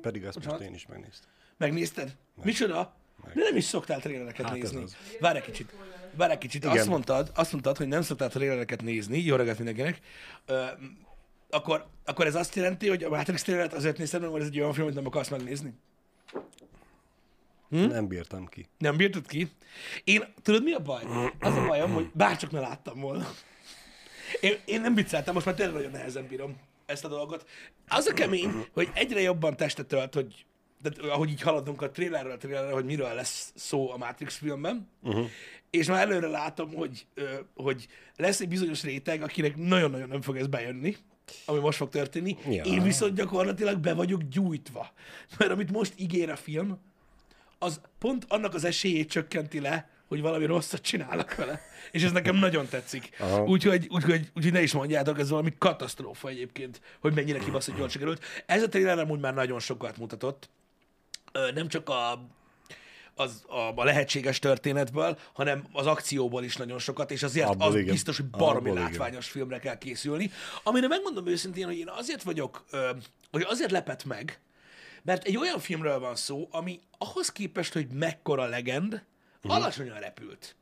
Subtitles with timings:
[0.00, 1.30] Pedig azt most én is megnéztem.
[1.56, 2.16] Megnézted?
[2.42, 2.94] Micsoda?
[3.34, 4.84] De nem is szoktál trélereket Hát nézni.
[5.20, 5.72] Várj egy kicsit.
[6.14, 6.64] Várj egy kicsit.
[6.64, 6.88] Azt Igen.
[6.88, 9.18] mondtad, azt mondtad, hogy nem szoktál trélereket nézni.
[9.18, 10.00] Jó reggelt mindenkinek.
[10.46, 10.64] Ö,
[11.50, 14.58] akkor, akkor ez azt jelenti, hogy a Matrix trélert azért nézted, meg, mert ez egy
[14.58, 15.74] olyan film, amit nem akarsz megnézni?
[17.68, 17.86] Hm?
[17.86, 18.66] Nem bírtam ki.
[18.78, 19.50] Nem bírtad ki?
[20.04, 21.02] Én, tudod mi a baj?
[21.40, 23.28] Az a bajom, hogy bárcsak ne láttam volna.
[24.40, 27.48] Én, én nem vicceltem, most már tényleg nagyon nehezen bírom ezt a dolgot.
[27.88, 30.46] Az a kemény, hogy egyre jobban testet ölt, hogy
[30.82, 34.88] de ahogy így haladunk a trailerről a trailerre, hogy miről lesz szó a Matrix filmben,
[35.02, 35.26] uh-huh.
[35.70, 37.06] és már előre látom, hogy,
[37.54, 37.86] hogy
[38.16, 40.96] lesz egy bizonyos réteg, akinek nagyon-nagyon nem fog ez bejönni,
[41.44, 42.36] ami most fog történni.
[42.48, 42.62] Ja.
[42.62, 44.92] Én viszont gyakorlatilag be vagyok gyújtva.
[45.38, 46.78] Mert amit most ígér a film,
[47.58, 51.60] az pont annak az esélyét csökkenti le, hogy valami rosszat csinálnak vele.
[51.90, 53.16] És ez nekem nagyon tetszik.
[53.46, 58.24] Úgyhogy, úgyhogy, úgyhogy ne is mondjátok, ez valami katasztrófa egyébként, hogy mennyire kibaszott jól sikerült.
[58.46, 60.48] Ez a trailer amúgy már nagyon sokat mutatott.
[61.54, 62.26] Nem csak a,
[63.14, 67.74] az, a, a lehetséges történetből, hanem az akcióból is nagyon sokat, és azért Abból az
[67.74, 67.92] igen.
[67.92, 68.82] biztos, hogy baromi igen.
[68.82, 70.30] látványos filmre kell készülni.
[70.62, 72.64] Amire megmondom őszintén, hogy én azért vagyok,
[73.30, 74.40] hogy azért lepett meg,
[75.02, 79.02] mert egy olyan filmről van szó, ami ahhoz képest, hogy mekkora legend,
[79.42, 79.60] uh-huh.
[79.60, 80.56] alacsonyan repült.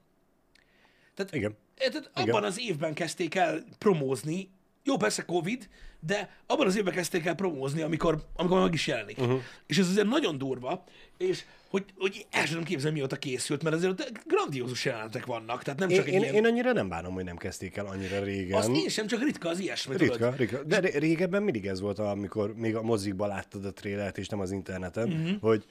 [1.15, 1.57] Tehát, Igen.
[1.75, 4.51] tehát abban az évben kezdték el promózni,
[4.85, 5.69] jó, persze Covid,
[6.01, 9.19] de abban az évben kezdték el promózni, amikor, amikor meg is jelenik.
[9.19, 9.41] Uh-huh.
[9.67, 10.85] És ez azért nagyon durva,
[11.19, 15.89] és hogy, hogy el sem képzelni, mióta készült, mert azért grandiózus jelenetek vannak, tehát nem
[15.89, 16.35] Én, csak egy én, ilyen...
[16.35, 18.59] én annyira nem bánom, hogy nem kezdték el annyira régen.
[18.59, 20.37] Azt én sem, csak ritka az ilyesmi, Ritka, tudod.
[20.37, 20.63] ritka.
[20.63, 24.41] De ré- régebben mindig ez volt, amikor még a mozikban láttad a trélert, és nem
[24.41, 25.41] az interneten, uh-huh.
[25.41, 25.65] hogy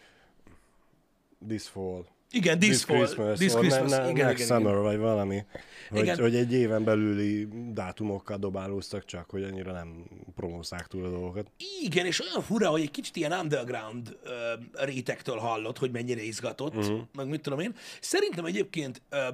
[1.47, 4.71] this fall, Igen, this, this fall, Christmas, this Christmas, ne, ne, igen, next igen, summer,
[4.71, 4.83] igen.
[4.83, 5.45] vagy valami.
[5.89, 6.19] Hogy, Igen.
[6.19, 11.51] hogy egy éven belüli dátumokkal dobálóztak csak, hogy annyira nem promózták túl a dolgokat.
[11.81, 16.75] Igen, és olyan fura, hogy egy kicsit ilyen underground ö, rétegtől hallott, hogy mennyire izgatott,
[16.75, 16.99] uh-huh.
[17.13, 17.75] meg mit tudom én.
[18.01, 19.27] Szerintem egyébként ö,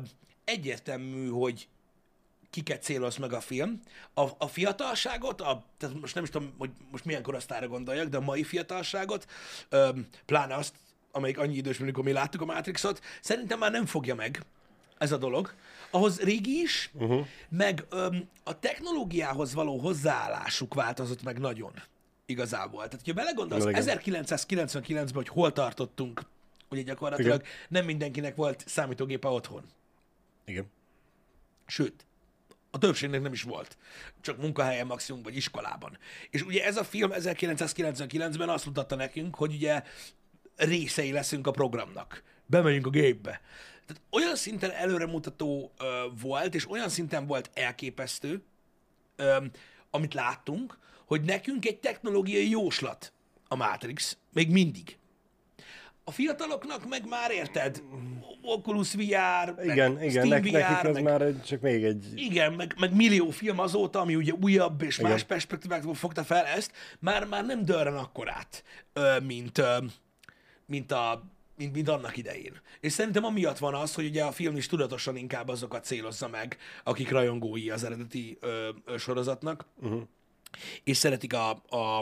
[0.43, 1.67] egyértelmű, hogy
[2.49, 3.79] kiket céloz meg a film.
[4.13, 8.17] A, a fiatalságot, a, tehát most nem is tudom, hogy most milyen korosztályra gondoljak, de
[8.17, 9.25] a mai fiatalságot,
[9.69, 9.89] ö,
[10.25, 10.73] pláne azt,
[11.15, 14.41] amelyik annyi idős, mint amikor mi láttuk a Matrixot, szerintem már nem fogja meg
[14.97, 15.53] ez a dolog.
[15.89, 17.25] Ahhoz régi is, uh-huh.
[17.49, 21.73] meg öm, a technológiához való hozzáállásuk változott meg nagyon
[22.25, 22.83] igazából.
[22.83, 23.99] Tehát, hogyha belegondolsz, Igen.
[24.01, 26.21] 1999-ben, hogy hol tartottunk,
[26.69, 27.51] ugye gyakorlatilag Igen.
[27.69, 29.63] nem mindenkinek volt számítógépe otthon.
[30.45, 30.65] Igen.
[31.67, 32.05] Sőt,
[32.71, 33.77] a többségnek nem is volt.
[34.21, 35.97] Csak munkahelyen maximum, vagy iskolában.
[36.29, 39.83] És ugye ez a film 1999-ben azt mutatta nekünk, hogy ugye
[40.55, 42.23] részei leszünk a programnak.
[42.45, 43.41] Bemegyünk a gépbe.
[43.85, 45.85] Tehát olyan szinten előremutató ö,
[46.21, 48.43] volt, és olyan szinten volt elképesztő,
[49.15, 49.37] ö,
[49.89, 53.13] amit láttunk, hogy nekünk egy technológiai jóslat
[53.47, 54.97] a Matrix, még mindig.
[56.03, 57.83] A fiataloknak meg már érted,
[58.41, 62.11] Oculus VR, meg Igen, igen, Steam nek, VR, nekik ez meg már csak még egy...
[62.15, 65.11] igen, meg, meg millió film azóta, ami ugye újabb és Igen.
[65.11, 68.63] más perspektívákból fogta fel ezt, már, már nem dörren akkorát,
[68.93, 69.61] ö, mint,
[70.65, 71.23] mint, a,
[71.57, 72.61] mint, mint annak idején.
[72.79, 76.57] És szerintem amiatt van az, hogy ugye a film is tudatosan inkább azokat célozza meg,
[76.83, 80.01] akik rajongói az eredeti ö, ö, sorozatnak, uh-huh.
[80.83, 81.99] és szeretik a, a,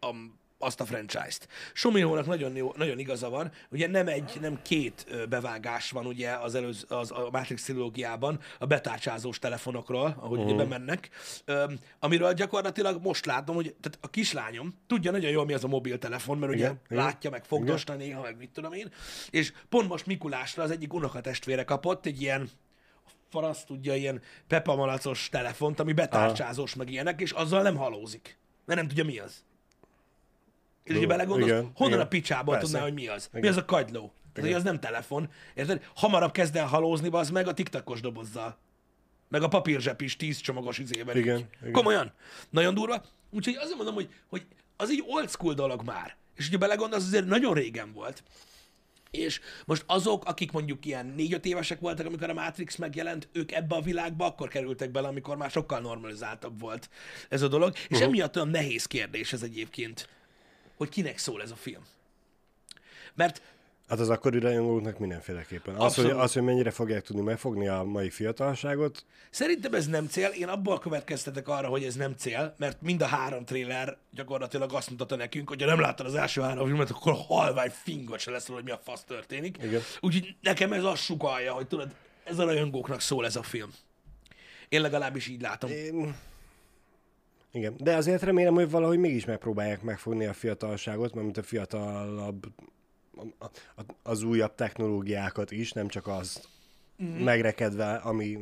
[0.00, 0.14] a
[0.62, 1.48] azt a franchise-t.
[1.72, 6.54] Somirónak nagyon, jó, nagyon igaza van, ugye nem egy, nem két bevágás van ugye az,
[6.54, 10.54] előz, az a Matrix trilógiában a betárcsázós telefonokról, ahogy uh-huh.
[10.54, 11.08] ugye bemennek,
[11.44, 11.64] ö,
[11.98, 16.38] amiről gyakorlatilag most látom, hogy tehát a kislányom tudja nagyon jól, mi az a mobiltelefon,
[16.38, 17.04] mert ugye Igen, igen.
[17.04, 18.92] látja, meg fogdosna néha, meg mit tudom én,
[19.30, 22.50] és pont most Mikulásra az egyik unokatestvére kapott egy ilyen
[23.30, 28.38] farasz tudja, ilyen pepamalacos telefont, ami betárcsázós, meg ilyenek, és azzal nem halózik.
[28.64, 29.44] Mert nem tudja, mi az.
[30.90, 32.06] És Jó, belegondolsz, igen, honnan igen.
[32.06, 32.70] a picsából Persze.
[32.70, 33.28] tudná, hogy mi az?
[33.32, 33.50] Mi Igen.
[33.50, 34.12] az a kagyló?
[34.32, 35.28] Tehát, az nem telefon.
[35.54, 35.84] Érted?
[35.94, 38.58] Hamarabb kezd el halózni, az meg a tiktakos dobozzal.
[39.28, 41.16] Meg a papírzsep is tíz csomagos izében.
[41.16, 41.46] Igen, így.
[41.60, 41.72] igen.
[41.72, 42.12] Komolyan.
[42.50, 43.02] Nagyon durva.
[43.30, 44.46] Úgyhogy azért mondom, hogy, hogy
[44.76, 46.16] az egy old school dolog már.
[46.36, 48.22] És ugye belegondolsz, az azért nagyon régen volt.
[49.10, 53.74] És most azok, akik mondjuk ilyen négy-öt évesek voltak, amikor a Matrix megjelent, ők ebbe
[53.74, 56.88] a világba akkor kerültek bele, amikor már sokkal normalizáltabb volt
[57.28, 57.72] ez a dolog.
[57.74, 58.02] És uh-huh.
[58.02, 60.08] emiatt olyan nehéz kérdés ez egyébként,
[60.80, 61.82] hogy kinek szól ez a film.
[63.14, 63.42] Mert
[63.88, 65.74] Hát az akkori rajongóknak mindenféleképpen.
[65.74, 70.28] Az hogy, az, hogy mennyire fogják tudni megfogni a mai fiatalságot, Szerintem ez nem cél,
[70.28, 74.90] én abból következtetek arra, hogy ez nem cél, mert mind a három tréler gyakorlatilag azt
[74.90, 78.46] mutatta nekünk, hogy ha nem láttad az első három filmet, akkor halvány fingot se lesz
[78.46, 79.56] róla, hogy mi a fasz történik.
[79.62, 79.80] Igen.
[80.00, 81.94] Úgyhogy nekem ez azt sugalja, hogy tudod,
[82.24, 83.70] ez a rajongóknak szól ez a film.
[84.68, 85.70] Én legalábbis így látom.
[85.70, 86.14] én...
[87.52, 92.46] Igen, de azért remélem, hogy valahogy mégis megpróbálják megfogni a fiatalságot, mert mint a fiatalabb,
[94.02, 96.48] az újabb technológiákat is, nem csak az
[97.02, 97.06] mm.
[97.06, 98.38] megrekedve, ami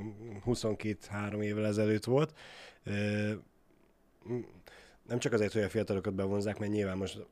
[0.46, 2.34] 22-3 évvel ezelőtt volt.
[5.02, 7.26] Nem csak azért, hogy a fiatalokat bevonzák, mert nyilván most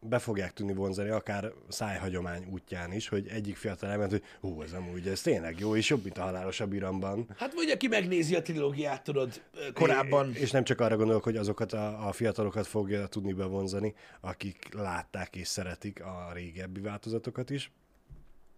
[0.00, 4.72] be fogják tudni vonzani, akár szájhagyomány útján is, hogy egyik fiatal elment, hogy hú, ez
[4.72, 7.26] amúgy ez tényleg jó, és jobb, mint a halálosabb iramban.
[7.36, 9.42] Hát vagy aki megnézi a trilógiát, tudod,
[9.74, 10.34] korábban.
[10.34, 15.36] És nem csak arra gondolok, hogy azokat a, a fiatalokat fogja tudni bevonzani, akik látták
[15.36, 17.70] és szeretik a régebbi változatokat is,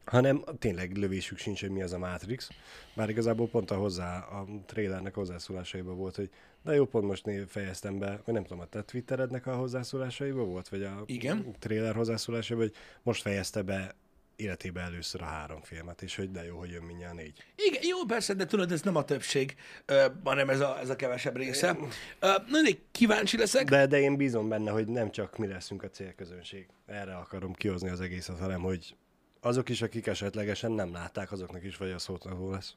[0.05, 2.49] hanem tényleg lövésük sincs, hogy mi az a Matrix.
[2.95, 6.31] Bár igazából pont a hozzá, a trailernek hozzászólásaiban volt, hogy
[6.65, 10.49] de jó, pont most né- fejeztem be, vagy nem tudom, a te Twitterednek a hozzászólásaiban
[10.49, 11.55] volt, vagy a Igen.
[11.59, 13.95] trailer hozzászólásaiban, hogy most fejezte be
[14.37, 17.45] életében először a három filmet, és hogy de jó, hogy jön mindjárt négy.
[17.57, 19.55] Igen, jó, persze, de tudod, ez nem a többség,
[19.87, 21.77] ö, hanem ez a, ez a kevesebb része.
[22.21, 23.69] Ö, Na, de kíváncsi leszek.
[23.69, 26.67] De, de én bízom benne, hogy nem csak mi leszünk a célközönség.
[26.87, 28.97] Erre akarom kihozni az egészet, hanem hogy
[29.41, 32.75] azok is, akik esetlegesen nem látták, azoknak is vagy a szótlanul lesz.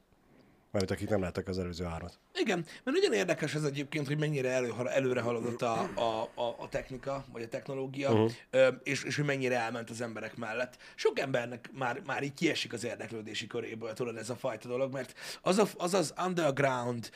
[0.70, 2.18] Mert akik nem látták az előző háromat.
[2.34, 6.68] Igen, mert nagyon érdekes ez egyébként, hogy mennyire elő, előre haladott a, a, a, a
[6.68, 8.30] technika, vagy a technológia, uh-huh.
[8.82, 10.76] és, és hogy mennyire elment az emberek mellett.
[10.94, 15.14] Sok embernek már, már így kiesik az érdeklődési köréből, tudod, ez a fajta dolog, mert
[15.42, 17.10] az a, az, az underground,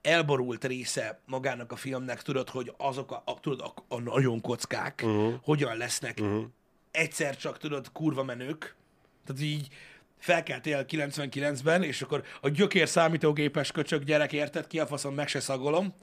[0.00, 5.00] elborult része magának a filmnek, tudod, hogy azok a, a, tudod, a, a nagyon kockák
[5.04, 5.34] uh-huh.
[5.42, 6.44] hogyan lesznek uh-huh.
[6.92, 8.74] Egyszer csak, tudod, kurva menők,
[9.26, 9.68] tehát így
[10.18, 15.40] felkeltél 99-ben, és akkor a gyökér számítógépes köcsök gyerek érted, ki a faszom, meg se
[15.40, 15.94] szagolom,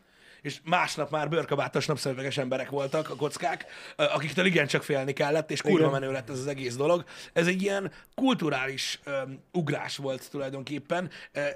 [0.41, 3.65] és másnap már bőrkabátos napszemüveges emberek voltak a kockák,
[3.95, 7.03] akiktől igencsak félni kellett, és kurva menő lett ez az egész dolog.
[7.33, 11.09] Ez egy ilyen kulturális um, ugrás volt tulajdonképpen,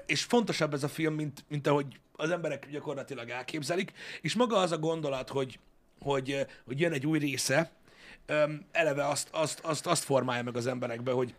[0.06, 4.72] és fontosabb ez a film, mint, mint ahogy az emberek gyakorlatilag elképzelik, és maga az
[4.72, 5.58] a gondolat, hogy,
[6.00, 7.70] hogy, hogy jön egy új része,
[8.26, 11.34] öm, eleve azt, azt, azt, azt formálja meg az emberekbe, hogy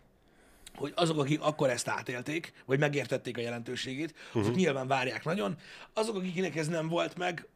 [0.76, 4.58] hogy azok, akik akkor ezt átélték, vagy megértették a jelentőségét, azok uh-huh.
[4.58, 5.58] nyilván várják nagyon.
[5.94, 7.48] Azok, akiknek ez nem volt meg,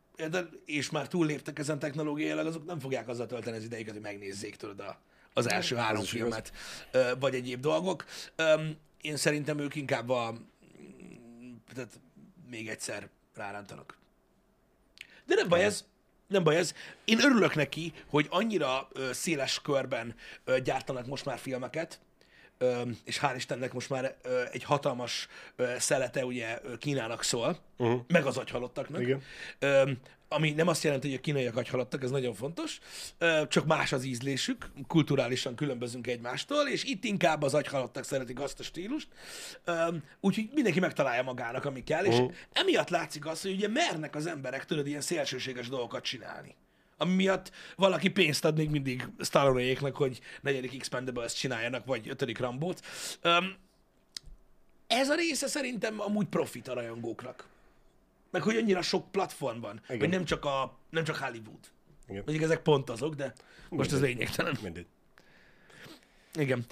[0.65, 4.97] és már túlléptek ezen technológiailag, azok nem fogják azzal tölteni az idejüket, hogy megnézzék a,
[5.33, 6.09] az első három igaz.
[6.09, 6.51] filmet,
[6.91, 8.05] ö, vagy egyéb dolgok.
[9.01, 10.33] Én szerintem ők inkább a,
[11.73, 11.99] tehát
[12.49, 13.97] még egyszer rárántanak.
[15.25, 15.85] De nem baj ez,
[16.29, 16.73] nem baj ez.
[17.05, 21.99] Én örülök neki, hogy annyira ö, széles körben ö, gyártanak most már filmeket,
[22.57, 27.57] ö, és hál' Istennek most már ö, egy hatalmas ö, szelete ugye ö, Kínának szól,
[27.77, 28.01] uh-huh.
[28.07, 29.01] meg az agyhalottaknak.
[29.01, 29.21] Igen.
[29.59, 29.91] Ö,
[30.31, 32.79] ami nem azt jelenti, hogy a kínaiak agyhalottak, ez nagyon fontos,
[33.47, 38.63] csak más az ízlésük, kulturálisan különbözünk egymástól, és itt inkább az agyhalottak szeretik azt a
[38.63, 39.07] stílust,
[40.19, 42.31] úgyhogy mindenki megtalálja magának, ami kell, és Mhm.
[42.53, 46.55] emiatt látszik az, hogy ugye mernek az emberek, tudod, ilyen szélsőséges dolgokat csinálni.
[46.97, 52.81] Ami miatt valaki pénzt ad még mindig stallone hogy negyedik Expendables csináljanak, vagy ötödik Rambót.
[54.87, 57.45] Ez a része szerintem amúgy profit a rajongóknak.
[58.31, 59.99] Meg hogy annyira sok platform van, Igen.
[59.99, 61.71] hogy nem csak, a, nem csak Hollywood.
[62.07, 62.23] Igen.
[62.25, 63.33] Mondjuk ezek pont azok, de
[63.69, 64.57] most ez lényegtelen.
[64.61, 64.85] Mindegy.
[66.33, 66.65] Igen.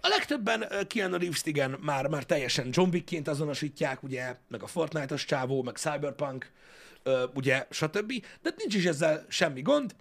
[0.00, 5.24] A legtöbben Keanu reeves igen, már, már teljesen John Wick-ként azonosítják, ugye, meg a Fortnite-os
[5.24, 6.50] csávó, meg Cyberpunk,
[7.34, 8.12] ugye, stb.
[8.42, 9.94] De nincs is ezzel semmi gond.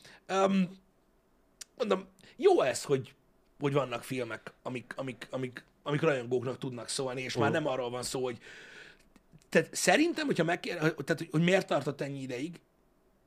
[1.78, 3.13] Mondom, jó ez, hogy,
[3.60, 8.04] hogy vannak filmek, amik, amik, amik, amik rajongóknak tudnak szólni, és már nem arról van
[8.04, 8.38] szó, hogy
[9.53, 12.60] tehát szerintem, hogyha megkér, tehát, hogy- hogy miért tartott ennyi ideig,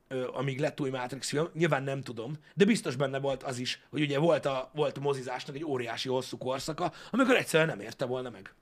[0.07, 3.81] ö, amíg lett új Matrix film, nyilván nem tudom, de biztos benne volt az is,
[3.89, 8.05] hogy ugye volt a, volt a mozizásnak egy óriási hosszú korszaka, amikor egyszerűen nem érte
[8.05, 8.53] volna meg.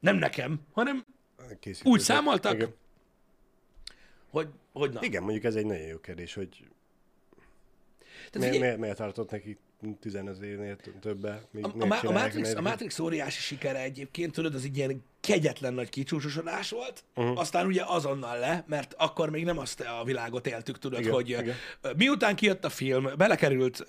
[0.00, 1.04] Nem nekem, hanem
[1.60, 1.92] Készítők.
[1.92, 2.54] Úgy számoltak?
[2.54, 2.74] Igen.
[4.30, 5.02] hogy, hogy na.
[5.02, 6.48] Igen, mondjuk ez egy nagyon jó kérdés, hogy
[8.08, 9.58] Tehát miért, figyelj, miért, miért tartott neki
[10.00, 11.42] 15 évnél többe?
[11.50, 12.60] Még a, a, a, Matrix, a?
[12.60, 17.38] Matrix óriási sikere egyébként, tudod, az egy ilyen kegyetlen nagy kicsúcsosodás volt, uh-huh.
[17.38, 21.28] aztán ugye azonnal le, mert akkor még nem azt a világot éltük, tudod, Igen, hogy
[21.28, 21.54] igen.
[21.96, 23.84] miután kijött a film, belekerült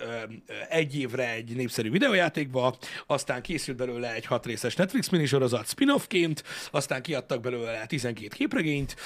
[0.68, 2.76] egy évre egy népszerű videójátékba,
[3.06, 8.96] aztán készült belőle egy hat részes Netflix minisorozat spin-offként, aztán kiadtak belőle 12 képregényt,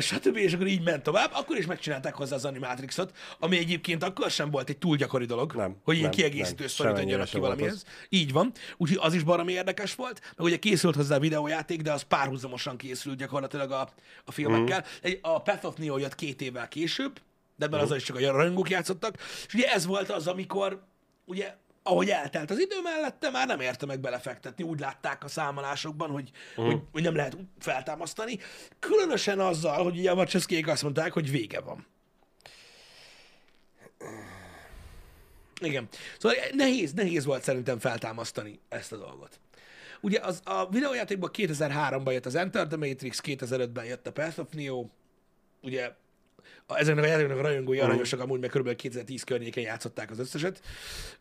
[0.00, 0.36] stb.
[0.36, 4.50] és akkor így ment tovább, akkor is megcsinálták hozzá az Animatrixot, ami egyébként akkor sem
[4.50, 7.84] volt egy túl gyakori dolog, Nem, hogy ilyen kiegészítő sztorit adjanak ki valamihez.
[8.08, 8.52] Így van.
[8.76, 10.20] Úgyhogy az is baromi érdekes volt.
[10.20, 13.88] Meg ugye készült hozzá videójáték, de az párhuzamosan készült gyakorlatilag a,
[14.24, 14.84] a filmekkel.
[15.02, 17.20] Egy, a Path of Neo jött két évvel később,
[17.56, 19.16] de ebben azzal is csak a rajongók játszottak.
[19.46, 20.82] És ugye ez volt az, amikor
[21.24, 24.64] ugye ahogy eltelt az idő mellette, már nem érte meg belefektetni.
[24.64, 26.66] Úgy látták a számolásokban, hogy, uh-huh.
[26.66, 28.38] hogy, hogy nem lehet feltámasztani.
[28.78, 31.86] Különösen azzal, hogy ugye a Wachowskiék azt mondták, hogy vége van.
[35.60, 35.88] Igen.
[36.18, 39.40] Szóval nehéz, nehéz volt szerintem feltámasztani ezt a dolgot.
[40.00, 44.46] Ugye az, a videójátékban 2003-ban jött az Enter the Matrix, 2005-ben jött a Path of
[44.52, 44.86] Neo,
[45.62, 45.92] ugye
[46.66, 47.90] a, ezeknek a játékoknak a rajongói uh-huh.
[47.90, 48.74] aranyosak amúgy meg kb.
[48.76, 50.60] 2010 környékén játszották az összeset.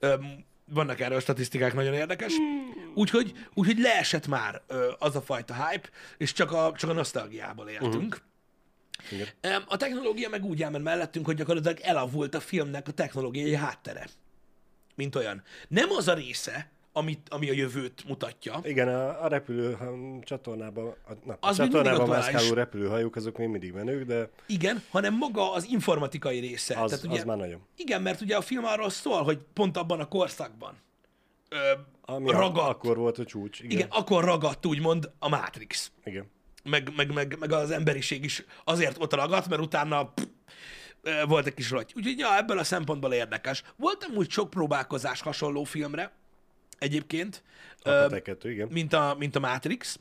[0.02, 2.34] Um, vannak erre a statisztikák nagyon érdekes.
[2.96, 7.68] Úgyhogy, úgyhogy leesett már ö, az a fajta hype, és csak a, csak a nosztalgiából
[7.68, 7.96] éltünk.
[7.96, 9.20] Uh-huh.
[9.42, 9.64] Igen.
[9.68, 14.08] A technológia meg úgy elment mellettünk, hogy gyakorlatilag elavult a filmnek a technológiai háttere.
[15.00, 15.44] Mint olyan.
[15.68, 18.60] Nem az a része, amit, ami a jövőt mutatja.
[18.64, 19.78] Igen, a, a repülő
[20.24, 24.30] csatornában, a, na, az a csatornában mászkáló repülőhajók, azok még mindig menők, de...
[24.48, 26.82] Igen, hanem maga az informatikai része.
[26.82, 27.62] Az, Tehát, ugye, az már nagyon.
[27.76, 30.78] Igen, mert ugye a film arról szól, hogy pont abban a korszakban
[31.50, 31.58] ö,
[32.02, 32.70] ami ragadt.
[32.70, 33.60] akkor volt a csúcs.
[33.60, 33.72] Igen.
[33.72, 35.92] igen, akkor ragadt úgymond a Matrix.
[36.04, 36.26] Igen.
[36.64, 40.24] Meg, meg, meg, meg az emberiség is azért ott ragadt, mert utána pff,
[41.28, 41.92] volt egy kis rajt.
[41.96, 43.64] Úgyhogy ja, ebből a szempontból érdekes.
[43.76, 46.12] Voltam úgy sok próbálkozás hasonló filmre,
[46.80, 47.44] egyébként,
[47.84, 48.68] a kettő, igen.
[48.72, 50.00] mint, a, mint a Matrix,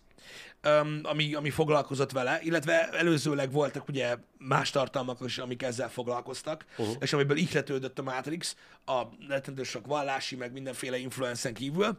[0.64, 6.64] um, ami, ami foglalkozott vele, illetve előzőleg voltak ugye más tartalmak is, amik ezzel foglalkoztak,
[6.76, 6.96] uh-huh.
[7.00, 11.98] és amiből ihletődött a Matrix, a rettentő sok vallási, meg mindenféle influencen kívül.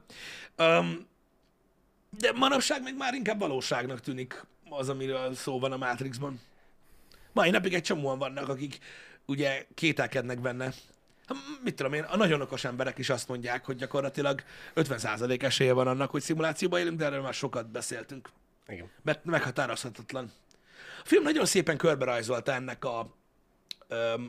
[0.58, 1.08] Um,
[2.18, 6.40] de manapság meg már inkább valóságnak tűnik az, amiről szó van a Matrixban.
[7.32, 8.80] Mai napig egy csomóan vannak, akik
[9.26, 10.74] ugye kételkednek benne,
[11.64, 14.44] mit tudom én, a nagyon okos emberek is azt mondják, hogy gyakorlatilag
[14.76, 18.30] 50% esélye van annak, hogy szimulációba élünk, de erről már sokat beszéltünk.
[18.68, 18.90] Igen.
[19.02, 20.32] Mert meghatározhatatlan.
[21.04, 23.00] A film nagyon szépen körberajzolta ennek a,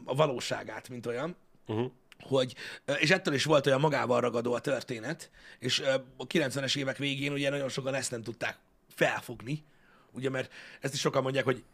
[0.05, 1.37] a valóságát, mint olyan.
[1.67, 1.91] Uh-huh
[2.21, 2.55] hogy,
[2.99, 5.83] és ettől is volt olyan magával ragadó a történet, és
[6.17, 9.65] a 90-es évek végén ugye nagyon sokan ezt nem tudták felfogni,
[10.13, 11.65] ugye mert ezt is sokan mondják, hogy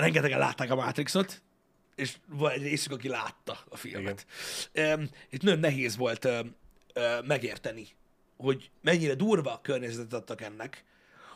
[0.00, 1.42] rengetegen látták a Matrixot,
[1.94, 4.26] és van egy részük, aki látta a filmet.
[4.74, 6.38] Um, és nagyon nehéz volt uh,
[6.94, 7.86] uh, megérteni,
[8.36, 10.84] hogy mennyire durva a környezetet adtak ennek,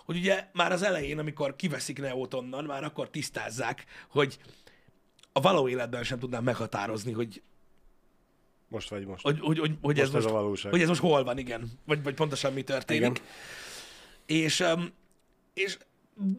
[0.05, 4.39] hogy ugye már az elején, amikor kiveszik Neót onnan, már akkor tisztázzák, hogy
[5.33, 7.43] a való életben sem tudnám meghatározni, hogy
[8.69, 9.23] most vagy most.
[9.23, 10.73] Hogy, hogy, hogy, hogy, most ez, most, a valóság.
[10.73, 11.71] hogy ez most hol van, igen.
[11.87, 13.01] Vagy, vagy pontosan mi történik.
[13.01, 13.23] Igen.
[14.27, 14.93] És, um,
[15.55, 15.79] és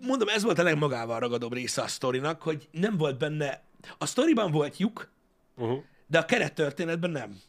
[0.01, 3.63] mondom, ez volt a legmagával ragadóbb része a sztorinak, hogy nem volt benne
[3.97, 5.11] a sztoriban volt lyuk,
[5.55, 5.83] uh-huh.
[6.07, 7.39] de a kerettörténetben nem.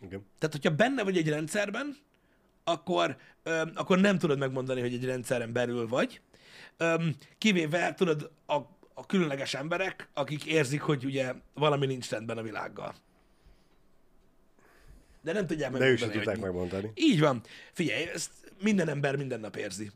[0.00, 0.26] Igen.
[0.38, 1.96] Tehát, hogyha benne vagy egy rendszerben,
[2.64, 6.20] akkor, öm, akkor nem tudod megmondani, hogy egy rendszeren belül vagy.
[6.76, 8.54] Öm, kivéve, tudod, a,
[8.94, 12.94] a különleges emberek, akik érzik, hogy ugye valami nincs rendben a világgal.
[15.22, 15.96] De nem tudják megmondani.
[15.96, 16.92] De ők sem tudták megmondani.
[16.94, 17.42] Így van.
[17.72, 18.30] Figyelj, ezt
[18.62, 19.90] minden ember minden nap érzi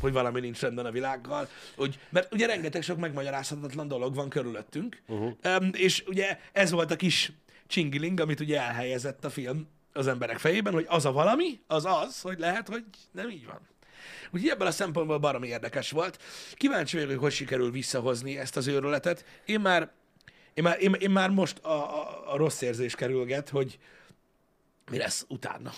[0.00, 5.02] hogy valami nincs rendben a világgal, hogy, mert ugye rengeteg sok megmagyarázhatatlan dolog van körülöttünk,
[5.06, 5.32] uh-huh.
[5.44, 7.32] um, és ugye ez volt a kis
[7.66, 12.20] csingiling, amit ugye elhelyezett a film az emberek fejében, hogy az a valami, az az,
[12.20, 13.60] hogy lehet, hogy nem így van.
[14.30, 16.22] Úgyhogy ebből a szempontból baromi érdekes volt.
[16.54, 19.24] Kíváncsi vagyok, hogy hogy sikerül visszahozni ezt az őrületet.
[19.44, 19.90] Én már,
[20.54, 23.78] én már, én, én már most a, a, a rossz érzés kerülget, hogy
[24.90, 25.72] mi lesz utána.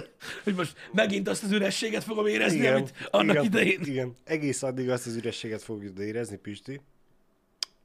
[0.44, 3.80] hogy most megint azt az ürességet fogom érezni, igen, amit annak igen, idején.
[3.84, 6.80] Igen, egész addig azt az ürességet fogjuk érezni, Pisti,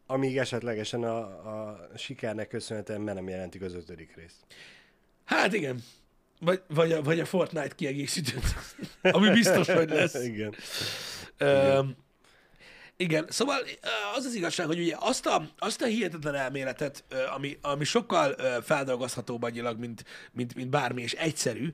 [0.05, 4.35] amíg esetlegesen a, a sikernek köszönhetően mert nem jelentik az ötödik részt.
[5.25, 5.83] Hát igen.
[6.39, 8.43] Vagy, vagy, a, vagy a Fortnite kiegészítőt,
[9.01, 10.23] ami biztos, hogy lesz.
[10.31, 10.53] igen.
[11.39, 11.97] igen.
[12.99, 13.59] Igen, szóval
[14.15, 17.03] az az igazság, hogy ugye azt a, azt a hihetetlen elméletet,
[17.35, 21.73] ami, ami sokkal feldolgozhatóbb annyilag, mint, mint, mint bármi, és egyszerű,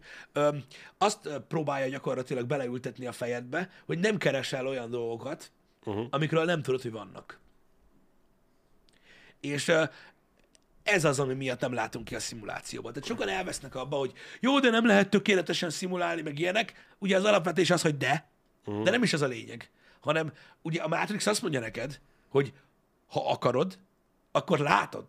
[0.98, 5.52] azt próbálja gyakorlatilag beleültetni a fejedbe, hogy nem keresel olyan dolgokat,
[5.84, 6.08] uh-huh.
[6.10, 7.40] amikről nem tudod, hogy vannak.
[9.40, 9.72] És
[10.84, 12.94] ez az, ami miatt nem látunk ki a szimulációban.
[12.94, 16.74] Tehát sokan elvesznek abba, hogy jó, de nem lehet tökéletesen szimulálni, meg ilyenek.
[17.00, 18.30] Ugye az alapvetés az, hogy de,
[18.66, 18.84] uh-huh.
[18.84, 19.72] de nem is az a lényeg
[20.04, 22.54] hanem ugye a Matrix azt mondja neked, hogy
[23.08, 23.80] ha akarod,
[24.32, 25.06] akkor látod,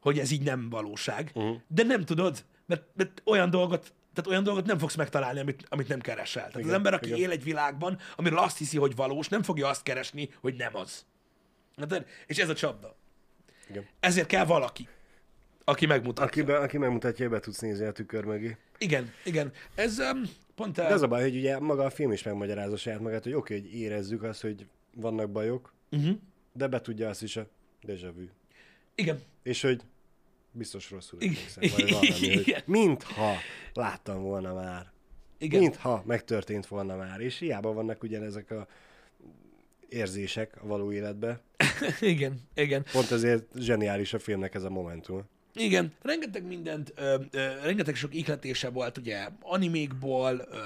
[0.00, 1.56] hogy ez így nem valóság, uh-huh.
[1.68, 5.88] de nem tudod, mert, mert olyan dolgot tehát olyan dolgot nem fogsz megtalálni, amit, amit
[5.88, 6.42] nem keresel.
[6.42, 7.18] Tehát igen, az ember, aki igen.
[7.18, 11.06] él egy világban, amiről azt hiszi, hogy valós, nem fogja azt keresni, hogy nem az.
[12.26, 12.96] És ez a csapda.
[13.68, 13.86] Igen.
[14.00, 14.88] Ezért kell valaki,
[15.64, 16.24] aki megmutatja.
[16.24, 18.56] Aki, be, aki megmutatja, be tudsz nézni a tükör mögé.
[18.78, 19.52] Igen, igen.
[19.74, 20.22] Ez um,
[20.56, 20.78] pont...
[20.78, 20.88] El...
[20.88, 23.56] De az a baj, hogy ugye maga a film is megmagyarázza saját magát, hogy oké,
[23.56, 26.16] okay, hogy érezzük azt, hogy vannak bajok, uh-huh.
[26.52, 27.46] de be tudja azt is a
[27.86, 28.24] déjà vu.
[28.94, 29.22] Igen.
[29.42, 29.82] És hogy
[30.52, 33.34] biztos rosszul emlékszem, vagy valami, hogy mintha
[33.74, 34.92] láttam volna már.
[35.38, 35.60] Igen.
[35.60, 38.66] Mintha megtörtént volna már, és hiába vannak ugyanezek a
[39.88, 41.40] érzések a való életben.
[42.00, 42.84] igen, igen.
[42.92, 45.22] Pont ezért zseniális a filmnek ez a momentum.
[45.56, 50.58] Igen, rengeteg mindent, ö, ö, rengeteg sok ihletése volt ugye animékból, ö,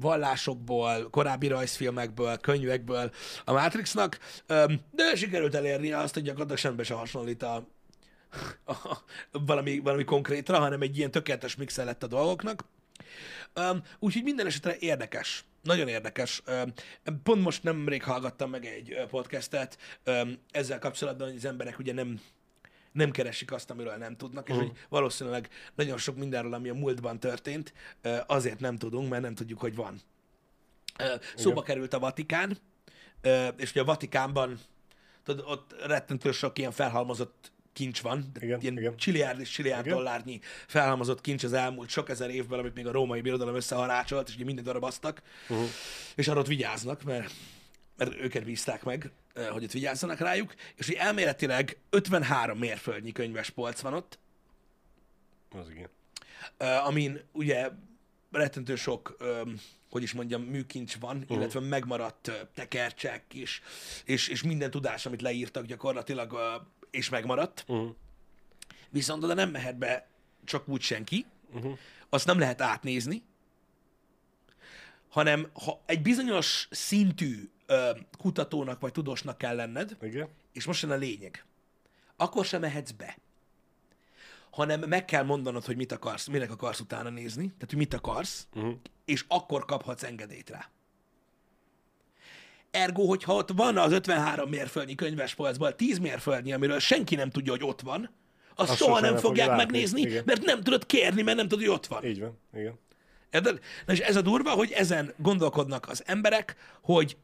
[0.00, 3.10] vallásokból, korábbi rajzfilmekből, könyvekből
[3.44, 7.66] a Matrixnak, ö, de sikerült elérni azt, hogy gyakorlatilag semmi se hasonlít a,
[8.66, 8.98] a,
[9.30, 12.64] valami, valami konkrétra, hanem egy ilyen tökéletes mixel lett a dolgoknak.
[13.56, 15.44] Um, úgyhogy minden esetre érdekes.
[15.62, 16.42] Nagyon érdekes.
[17.22, 19.78] Pont most nemrég hallgattam meg egy podcastet
[20.50, 22.20] ezzel kapcsolatban, hogy az emberek ugye nem,
[22.94, 27.20] nem keresik azt, amiről nem tudnak, és hogy valószínűleg nagyon sok mindenről, ami a múltban
[27.20, 27.72] történt,
[28.26, 30.00] azért nem tudunk, mert nem tudjuk, hogy van.
[31.36, 32.58] Szóba került a Vatikán,
[33.56, 34.58] és ugye a Vatikánban
[35.24, 38.96] tudod, ott rettentő sok ilyen felhalmozott kincs van, de Igen, ilyen igen.
[38.96, 39.96] csiliárd és csiliárd Igen.
[39.96, 44.34] dollárnyi felhalmozott kincs az elmúlt sok ezer évben, amit még a római birodalom összeharácsolt, és
[44.34, 45.66] ugye minden darabasztak, uh-huh.
[46.14, 47.32] és arra ott vigyáznak, mert,
[47.96, 53.80] mert őket bízták meg, hogy ott vigyázzanak rájuk, és hogy elméletileg 53 mérföldnyi könyves polc
[53.80, 54.18] van ott,
[55.50, 55.88] Az igen.
[56.84, 57.70] amin ugye
[58.30, 59.16] rettentő sok,
[59.90, 61.36] hogy is mondjam, műkincs van, uh-huh.
[61.36, 63.60] illetve megmaradt tekercsek és,
[64.04, 66.38] és, és minden tudás, amit leírtak gyakorlatilag,
[66.90, 67.64] és megmaradt.
[67.68, 67.94] Uh-huh.
[68.90, 70.08] Viszont oda nem mehet be
[70.44, 71.78] csak úgy senki, uh-huh.
[72.08, 73.22] azt nem lehet átnézni,
[75.08, 80.28] hanem ha egy bizonyos szintű ö, kutatónak vagy tudósnak kell lenned, Igen?
[80.52, 81.44] és most jön a lényeg,
[82.16, 83.16] akkor sem mehetsz be.
[84.50, 88.46] Hanem meg kell mondanod, hogy mit akarsz, minek akarsz utána nézni, tehát hogy mit akarsz,
[88.54, 88.74] uh-huh.
[89.04, 90.68] és akkor kaphatsz engedélyt rá.
[92.70, 97.64] Ergo, hogyha ott van az 53 mérföldnyi könyvespolcban 10 mérföldnyi, amiről senki nem tudja, hogy
[97.64, 98.10] ott van,
[98.56, 99.62] azt, Azt soha nem fogják látni.
[99.62, 100.22] megnézni, Igen.
[100.26, 102.04] mert nem tudod kérni, mert nem tudod, hogy ott van.
[102.04, 102.38] Így van.
[102.54, 102.78] Igen.
[103.30, 103.60] Érted?
[103.86, 107.16] Na és ez a durva, hogy ezen gondolkodnak az emberek, hogy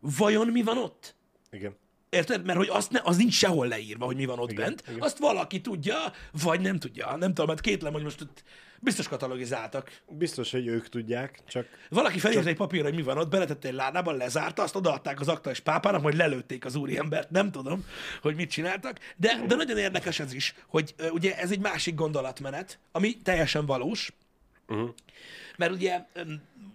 [0.00, 1.14] vajon mi van ott?
[1.50, 1.76] Igen.
[2.10, 2.44] Érted?
[2.44, 4.82] Mert hogy azt ne, az nincs sehol leírva, hogy mi van ott Igen, bent.
[4.88, 5.00] igen.
[5.00, 5.96] Azt valaki tudja,
[6.42, 7.16] vagy nem tudja.
[7.16, 8.42] Nem tudom, mert kétlem, hogy most ott
[8.80, 10.00] biztos katalogizáltak.
[10.08, 13.74] Biztos, hogy ők tudják, csak Valaki felírta egy papírra, hogy mi van ott, beletette egy
[13.74, 17.30] ládába, lezárta, azt odaadták az aktuális pápának, majd lelőtték az úriembert.
[17.30, 17.84] Nem tudom,
[18.22, 18.98] hogy mit csináltak.
[19.16, 24.12] De, de nagyon érdekes ez is, hogy ugye ez egy másik gondolatmenet, ami teljesen valós,
[24.68, 24.90] uh-huh.
[25.60, 26.04] Mert ugye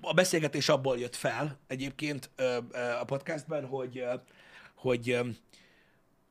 [0.01, 2.29] a beszélgetés abból jött fel egyébként
[3.01, 4.03] a podcastben, hogy,
[4.75, 5.19] hogy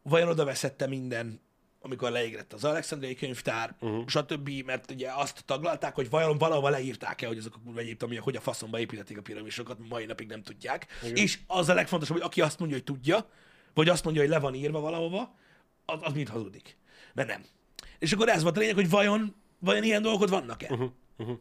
[0.02, 1.40] vajon oda veszette minden,
[1.80, 4.06] amikor leégett az Alexandriai könyvtár, uh-huh.
[4.06, 8.40] stb., mert ugye azt taglalták, hogy vajon valahol leírták-e, hogy azok a kurva hogy a
[8.40, 10.86] faszomba építették a piramisokat, mai napig nem tudják.
[11.02, 11.16] Igen.
[11.16, 13.30] És az a legfontosabb, hogy aki azt mondja, hogy tudja,
[13.74, 15.34] vagy azt mondja, hogy le van írva valahova,
[15.84, 16.76] az, az mind hazudik.
[17.14, 17.44] Mert nem.
[17.98, 20.72] És akkor ez volt a lényeg, hogy vajon, vajon ilyen dolgok vannak-e?
[20.72, 20.90] Uh-huh.
[21.16, 21.38] Uh-huh.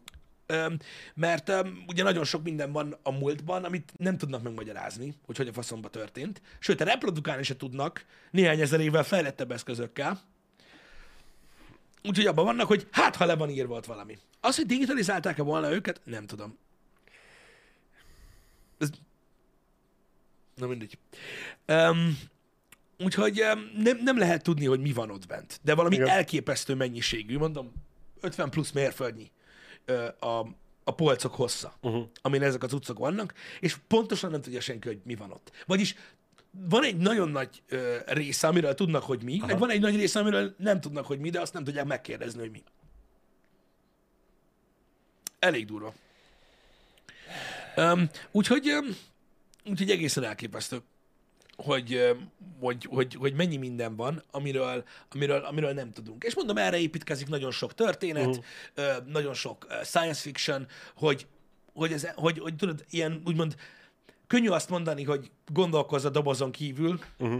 [1.13, 1.51] Mert
[1.87, 5.89] ugye nagyon sok minden van a múltban, amit nem tudnak megmagyarázni, hogy hogy a faszomba
[5.89, 6.41] történt.
[6.59, 10.21] Sőt, a reprodukálni se tudnak néhány ezer évvel fejlettebb eszközökkel.
[12.03, 14.17] Úgyhogy abban vannak, hogy hát, ha le van írva ott valami.
[14.41, 16.57] Az, hogy digitalizálták-e volna őket, nem tudom.
[18.77, 18.89] Ez...
[20.55, 20.97] Na mindegy.
[21.67, 22.19] Um,
[22.99, 25.59] úgyhogy um, nem, nem lehet tudni, hogy mi van ott bent.
[25.63, 26.07] De valami Igen.
[26.07, 27.73] elképesztő mennyiségű, mondom,
[28.21, 29.31] 50 plusz mérföldnyi
[30.19, 30.47] a,
[30.83, 32.03] a polcok hossza, uh-huh.
[32.21, 35.51] amin ezek az utcok vannak, és pontosan nem tudja senki, hogy mi van ott.
[35.65, 35.95] Vagyis
[36.69, 39.47] van egy nagyon nagy ö, része, amiről tudnak, hogy mi, Aha.
[39.47, 42.39] meg van egy nagy része, amiről nem tudnak, hogy mi, de azt nem tudják megkérdezni,
[42.39, 42.63] hogy mi.
[45.39, 45.93] Elég durva.
[47.75, 48.97] Um, úgyhogy, um,
[49.65, 50.81] úgyhogy egészen elképesztő,
[51.55, 52.15] hogy,
[52.59, 56.23] hogy, hogy, hogy mennyi minden van, amiről, amiről, amiről nem tudunk.
[56.23, 58.43] És mondom, erre építkezik nagyon sok történet, uh-huh.
[58.77, 61.27] uh, nagyon sok science fiction, hogy,
[61.73, 63.55] hogy, ez, hogy, hogy tudod, ilyen úgymond
[64.27, 67.39] könnyű azt mondani, hogy gondolkozz a dobozon kívül, Uh-huh.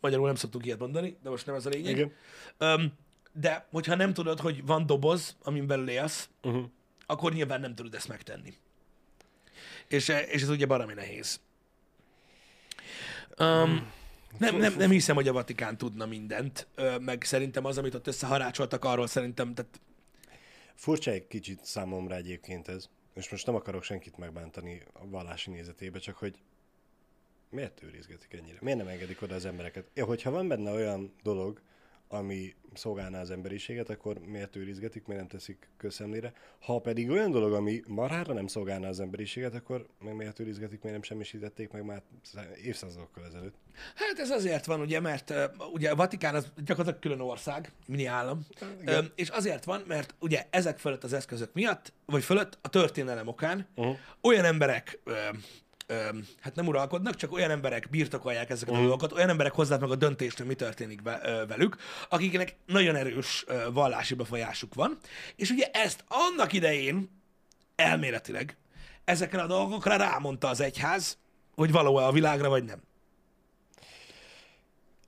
[0.00, 1.96] magyarul nem szoktuk ilyet mondani, de most nem ez a lényeg.
[1.96, 2.12] Igen.
[2.58, 2.92] Um,
[3.32, 6.64] de hogyha nem tudod, hogy van doboz, amin belül élsz, Uh-huh.
[7.06, 8.54] akkor nyilván nem tudod ezt megtenni.
[9.88, 11.40] És, és ez ugye baromi nehéz.
[13.40, 13.92] Um,
[14.38, 16.66] nem, nem, nem hiszem, hogy a Vatikán tudna mindent,
[17.00, 19.80] meg szerintem az, amit ott összeharácsoltak, arról szerintem, tehát
[20.74, 22.88] Furcsa egy kicsit számomra egyébként ez.
[23.14, 26.42] És most nem akarok senkit megbántani a vallási nézetébe, csak hogy
[27.50, 28.58] miért őrizgetik ennyire?
[28.60, 29.86] Miért nem engedik oda az embereket?
[29.94, 31.60] Ja, hogyha van benne olyan dolog,
[32.12, 36.32] ami szolgálná az emberiséget, akkor miért őrizgetik, miért nem teszik közszemlére?
[36.60, 40.96] Ha pedig olyan dolog, ami marhára nem szolgálná az emberiséget, akkor meg miért őrizgetik, miért
[40.96, 42.02] nem semmisítették meg már
[42.62, 43.54] évszázadokkal ezelőtt?
[43.94, 45.34] Hát ez azért van, ugye, mert
[45.72, 48.46] ugye a Vatikán az gyakorlatilag külön ország, mini állam,
[48.86, 53.26] uh, és azért van, mert ugye ezek fölött az eszközök miatt, vagy fölött a történelem
[53.26, 53.96] okán uh-huh.
[54.20, 54.98] olyan emberek
[55.90, 58.86] uh, hát nem uralkodnak, csak olyan emberek birtokolják ezeket a uh-huh.
[58.86, 61.00] dolgokat, olyan emberek hozzák meg a döntést, hogy mi történik
[61.48, 61.76] velük,
[62.08, 64.98] akiknek nagyon erős vallási befolyásuk van.
[65.36, 67.22] És ugye ezt annak idején
[67.76, 68.56] elméletileg
[69.04, 71.18] ezekre a dolgokra rámondta az egyház,
[71.54, 72.82] hogy való a világra, vagy nem.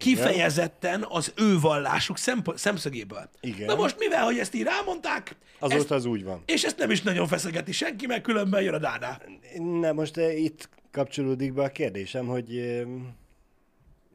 [0.02, 3.30] Kifejezetten az ő vallásuk szemp- szemszögéből.
[3.40, 3.66] Igen.
[3.66, 6.42] Na most mivel, hogy ezt így rámondták, Azóta ezt, az úgy van.
[6.46, 9.20] és ezt nem is nagyon feszegeti senki, mert különben jön a dáná.
[9.58, 12.86] Na most eh, itt kapcsolódik be a kérdésem, hogy eh,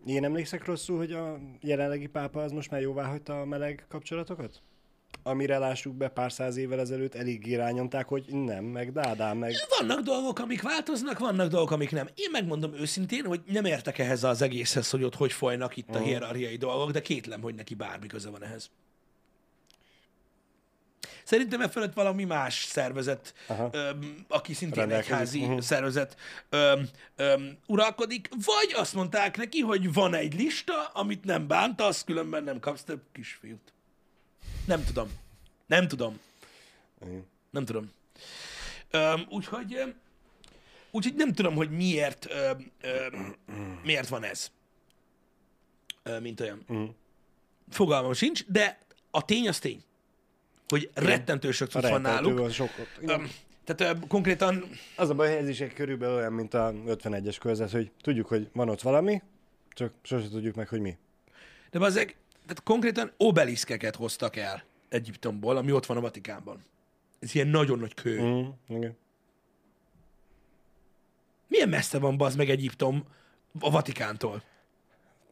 [0.05, 4.61] én emlékszek rosszul, hogy a jelenlegi pápa az most már jóvá hagyta a meleg kapcsolatokat?
[5.23, 9.53] Amire lássuk be pár száz évvel ezelőtt elég irányomták, hogy nem, meg dádám, meg...
[9.79, 12.07] Vannak dolgok, amik változnak, vannak dolgok, amik nem.
[12.15, 15.99] Én megmondom őszintén, hogy nem értek ehhez az egészhez, hogy ott hogy folynak itt a
[15.99, 18.69] hierarchiai dolgok, de kétlem, hogy neki bármi köze van ehhez.
[21.23, 23.33] Szerintem e fölött valami más szervezet,
[23.71, 25.11] öm, aki szintén Rendelkezik.
[25.13, 25.59] egyházi Mhm.
[25.59, 26.15] szervezet
[26.49, 32.43] öm, öm, uralkodik, vagy azt mondták neki, hogy van egy lista, amit nem bántasz, különben
[32.43, 33.73] nem kapsz több kisfiút.
[34.67, 35.09] Nem tudom.
[35.65, 36.19] Nem tudom.
[37.01, 37.25] Igen.
[37.49, 37.91] Nem tudom.
[38.91, 39.95] Öm, úgyhogy,
[40.91, 43.35] úgyhogy nem tudom, hogy miért, öm, öm,
[43.83, 44.51] miért van ez.
[46.03, 46.63] Öm, mint olyan.
[46.67, 46.83] Mhm.
[47.69, 48.79] Fogalmam sincs, de
[49.11, 49.83] a tény az tény,
[50.67, 52.51] hogy rettentő sok cucc van náluk.
[52.51, 52.87] sokat.
[53.01, 53.19] Igen.
[53.19, 53.31] Öm,
[53.63, 57.37] tehát öm, konkrétan, Az a baj, hogy ez is egy körülbelül olyan, mint a 51-es
[57.39, 59.21] körzet, hogy tudjuk, hogy van ott valami,
[59.69, 60.97] csak sose tudjuk meg, hogy mi.
[61.71, 62.15] de ezek,
[62.47, 66.65] tehát konkrétan obeliszkeket hoztak el Egyiptomból, ami ott van a Vatikánban.
[67.19, 68.21] Ez ilyen nagyon nagy kő.
[68.21, 68.47] Mm.
[68.77, 68.97] Igen.
[71.47, 73.03] Milyen messze van bazd meg Egyiptom
[73.59, 74.43] a Vatikántól?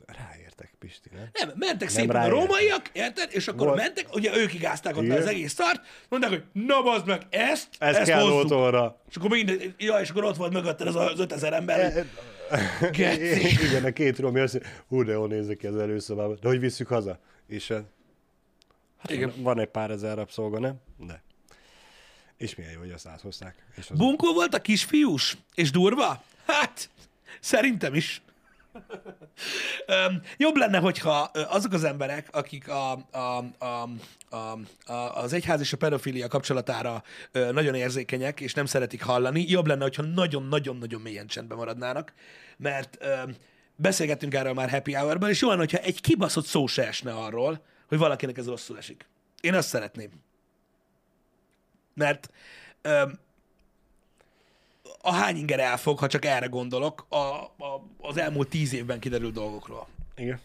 [0.06, 1.30] Ráértek, Pisti, nem?
[1.34, 2.40] Nem, mentek szépen a ráértek.
[2.40, 3.30] rómaiak, érted?
[3.34, 5.18] És akkor Volt- mentek, ugye ők igázták ott Igen.
[5.18, 8.38] az egész szart, mondták, hogy na bazd meg, ezt, Ez ezt kell hozzuk.
[8.44, 9.02] otthonra.
[9.10, 12.06] És akkor minden, ja, és akkor ott volt mögötted az, az 5000 ember, hogy
[12.92, 13.66] Geci.
[13.68, 16.38] Igen, a két romi azt mondja, hú, de jól nézek ki az előszobában.
[16.42, 17.20] De hogy visszük haza?
[17.48, 17.68] És
[18.98, 19.34] hát, Igen.
[19.38, 20.76] van egy pár ezer rabszolga, nem?
[20.98, 21.24] De.
[22.38, 23.56] És milyen jó, hogy azt áthozták.
[23.76, 26.24] És az Bunkó volt a kisfiús, és durva?
[26.46, 26.90] Hát,
[27.40, 28.22] szerintem is.
[29.86, 33.90] Öm, jobb lenne, hogyha azok az emberek, akik a, a, a,
[34.30, 39.68] a, a, az egyház és a pedofilia kapcsolatára nagyon érzékenyek, és nem szeretik hallani, jobb
[39.68, 42.14] lenne, hogyha nagyon-nagyon-nagyon mélyen csendben maradnának,
[42.58, 42.98] mert
[43.76, 47.66] beszélgettünk erről már happy hour és jó lenne, hogyha egy kibaszott szó se esne arról,
[47.88, 49.08] hogy valakinek ez rosszul esik.
[49.42, 50.10] Én azt szeretném.
[51.94, 52.30] Mert
[52.82, 53.04] ö,
[55.06, 59.34] a hány inger elfog, ha csak erre gondolok, a, a, az elmúlt tíz évben kiderült
[59.34, 59.88] dolgokról.
[60.16, 60.40] Igen.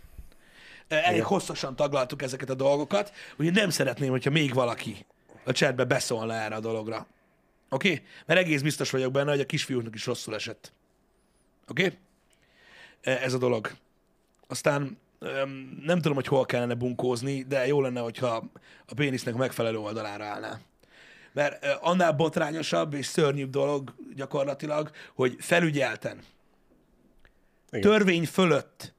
[0.88, 1.24] Elég Igen.
[1.24, 5.06] hosszasan taglaltuk ezeket a dolgokat, úgyhogy nem szeretném, hogyha még valaki
[5.44, 7.06] a chatbe beszólna erre a dologra.
[7.68, 7.92] Oké?
[7.92, 8.04] Okay?
[8.26, 10.72] Mert egész biztos vagyok benne, hogy a kisfiúknak is rosszul esett.
[11.68, 11.84] Oké?
[11.84, 11.98] Okay?
[13.24, 13.70] Ez a dolog.
[14.46, 14.98] Aztán
[15.82, 18.50] nem tudom, hogy hol kellene bunkózni, de jó lenne, hogyha
[18.86, 20.60] a pénisznek megfelelő oldalára állná.
[21.32, 26.20] Mert annál botrányosabb és szörnyűbb dolog gyakorlatilag, hogy felügyelten,
[27.70, 27.90] Igen.
[27.90, 28.92] törvény fölött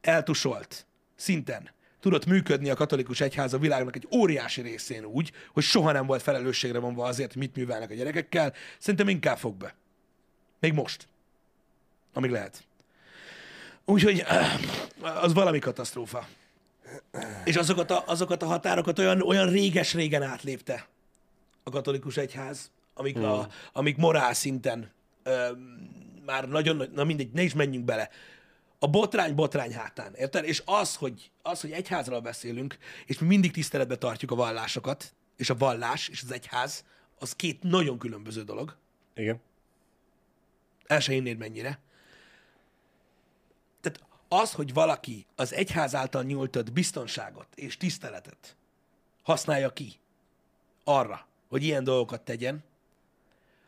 [0.00, 5.92] eltusolt szinten tudott működni a katolikus egyház a világnak egy óriási részén úgy, hogy soha
[5.92, 9.74] nem volt felelősségre vonva azért, hogy mit művelnek a gyerekekkel, szerintem inkább fog be.
[10.60, 11.08] Még most.
[12.12, 12.64] Amíg lehet.
[13.84, 14.24] Úgyhogy
[15.00, 16.28] az valami katasztrófa.
[17.44, 20.86] És azokat a, azokat a határokat olyan, olyan réges-régen átlépte
[21.66, 25.50] a katolikus egyház, amik, a, amik morál szinten ö,
[26.24, 28.10] már nagyon, nagy- na mindegy, ne is menjünk bele.
[28.78, 30.44] A botrány botrány hátán, érted?
[30.44, 35.50] És az, hogy, az, hogy egyházról beszélünk, és mi mindig tiszteletbe tartjuk a vallásokat, és
[35.50, 36.84] a vallás és az egyház,
[37.18, 38.76] az két nagyon különböző dolog.
[39.14, 39.40] Igen.
[40.86, 41.80] El se hinnéd mennyire.
[43.80, 48.56] Tehát az, hogy valaki az egyház által nyújtott biztonságot és tiszteletet
[49.22, 49.92] használja ki
[50.84, 52.64] arra, hogy ilyen dolgokat tegyen,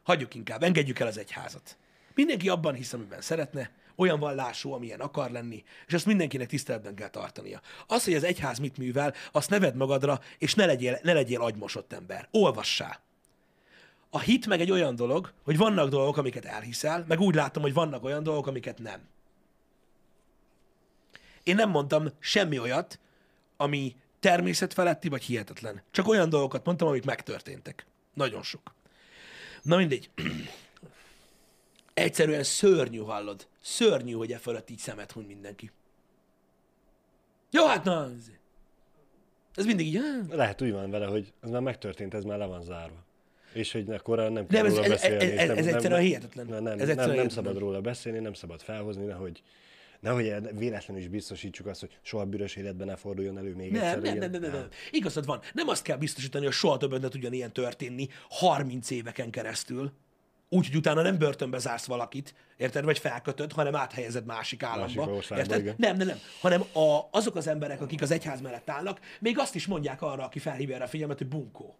[0.02, 1.76] hagyjuk inkább, engedjük el az egyházat.
[2.14, 7.08] Mindenki abban hisz, amiben szeretne, olyan vallású, amilyen akar lenni, és azt mindenkinek tiszteletben kell
[7.08, 7.60] tartania.
[7.86, 11.92] Az, hogy az egyház mit művel, azt neved magadra, és ne legyél, ne legyél agymosott
[11.92, 12.28] ember.
[12.30, 13.00] Olvassál.
[14.10, 17.72] A hit meg egy olyan dolog, hogy vannak dolgok, amiket elhiszel, meg úgy látom, hogy
[17.72, 19.00] vannak olyan dolgok, amiket nem.
[21.42, 22.98] Én nem mondtam semmi olyat,
[23.56, 25.82] ami természetfeletti vagy hihetetlen.
[25.90, 27.86] Csak olyan dolgokat mondtam, amik megtörténtek.
[28.14, 28.74] Nagyon sok.
[29.62, 30.10] Na mindegy.
[31.94, 33.46] Egyszerűen szörnyű, hallod?
[33.60, 35.70] Szörnyű, hogy e fölött így szemet huny mindenki.
[37.50, 38.30] Jó, hát na, ez-
[39.54, 42.46] ez mindig így, "Á, Lehet úgy van vele, hogy ez már megtörtént, ez már le
[42.46, 43.04] van zárva.
[43.52, 45.24] És hogy akkor nem kell Nem, róla ez- beszélni.
[45.24, 46.46] ez- ez- nem, ez nem- egyszerűen nem- hihetetlen.
[46.46, 47.44] Nem, nem, Ez nem, egyszerűen nem hihetetlen.
[47.44, 49.42] szabad róla beszélni, nem szabad felhozni, nehogy,
[50.00, 54.02] nehogy véletlenül is biztosítsuk azt, hogy soha büdös életben ne forduljon elő még Nem, egyszer.
[54.02, 54.68] nem, nem, nem, nem, nem.
[54.90, 55.40] Igazad van.
[55.52, 59.92] Nem azt kell biztosítani, hogy soha többet ne tudjon ilyen történni 30 éveken keresztül.
[60.50, 65.00] Úgy, hogy utána nem börtönbe zársz valakit, érted, vagy felkötöd, hanem áthelyezed másik államba.
[65.00, 65.60] Másik országba, érted?
[65.60, 65.74] igen.
[65.78, 66.18] Nem, nem, nem.
[66.40, 70.24] Hanem a, azok az emberek, akik az egyház mellett állnak, még azt is mondják arra,
[70.24, 71.78] aki felhívja erre a figyelmet, hogy bunkó.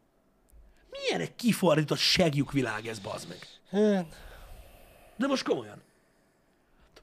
[0.91, 3.39] Milyen egy kifordított segjük világ ez, bazd meg.
[3.71, 4.17] Hát,
[5.17, 5.83] De most komolyan.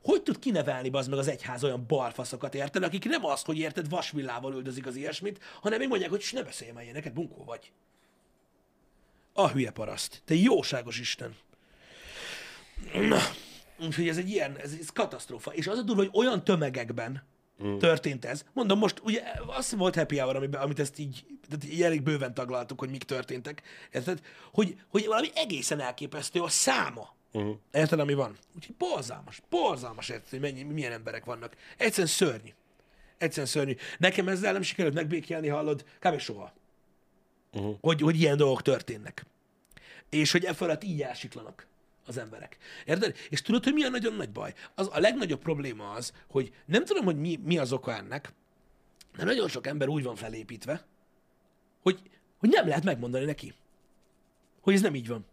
[0.06, 3.90] Hogy tud kinevelni bazd meg az egyház olyan balfaszokat, érted, akik nem azt, hogy érted,
[3.90, 7.72] vasvillával üldözik az ilyesmit, hanem még mondják, hogy "Ss, ne beszélj már ilyeneket, bunkó vagy.
[9.34, 10.22] A hülye paraszt.
[10.26, 11.36] Te jóságos Isten.
[12.94, 13.20] Na,
[13.80, 15.54] úgyhogy ez egy ilyen, ez, ez katasztrófa.
[15.54, 17.24] És az a durva, hogy olyan tömegekben
[17.64, 17.78] mm.
[17.78, 18.46] történt ez.
[18.54, 22.34] Mondom, most ugye azt volt happy hour, amiben, amit ezt így, tehát így elég bőven
[22.34, 23.62] taglaltuk, hogy mik történtek.
[23.92, 24.22] Érted?
[24.54, 27.14] Hogy, hogy valami egészen elképesztő a száma.
[27.36, 27.58] Uh-huh.
[27.72, 28.38] Érted, ami van?
[28.56, 31.56] Úgyhogy borzalmas, borzalmas érted, hogy mennyi, milyen emberek vannak.
[31.78, 32.50] Egyszerűen szörnyű.
[33.18, 33.76] Egyszerűen szörnyű.
[33.98, 36.20] Nekem ezzel nem sikerült megbékélni, hallod, kb.
[36.20, 36.54] soha.
[37.54, 37.78] Uh-huh.
[37.82, 39.26] Hogy, hogy ilyen dolgok történnek.
[40.10, 41.68] És hogy e fölött így elsiklanak
[42.06, 42.58] az emberek.
[42.86, 43.16] Érted?
[43.30, 44.54] És tudod, hogy mi a nagyon nagy baj?
[44.76, 48.34] Az, a legnagyobb probléma az, hogy nem tudom, hogy mi, mi az oka ennek,
[49.18, 50.86] de nagyon sok ember úgy van felépítve,
[51.82, 52.00] hogy,
[52.38, 53.54] hogy nem lehet megmondani neki,
[54.62, 55.26] hogy ez nem így van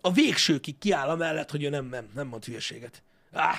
[0.00, 3.02] a végsőkig kiáll amellett, hogy ő nem, nem, nem mond hülyeséget.
[3.32, 3.58] Áh,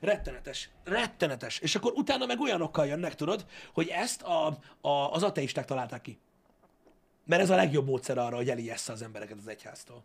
[0.00, 1.58] rettenetes, rettenetes.
[1.58, 6.18] És akkor utána meg olyanokkal jönnek, tudod, hogy ezt a, a, az ateisták találták ki.
[7.24, 10.04] Mert ez a legjobb módszer arra, hogy elijessze az embereket az egyháztól.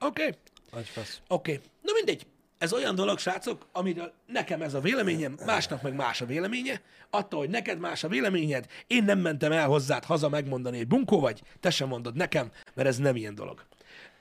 [0.00, 0.38] Oké, okay.
[0.72, 1.12] Oké.
[1.28, 1.60] Okay.
[1.82, 2.26] Na mindegy.
[2.58, 6.82] Ez olyan dolog, srácok, amiről nekem ez a véleményem, másnak meg más a véleménye.
[7.10, 11.20] Attól, hogy neked más a véleményed, én nem mentem el hozzád haza megmondani, hogy bunkó
[11.20, 13.66] vagy, te sem mondod nekem, mert ez nem ilyen dolog.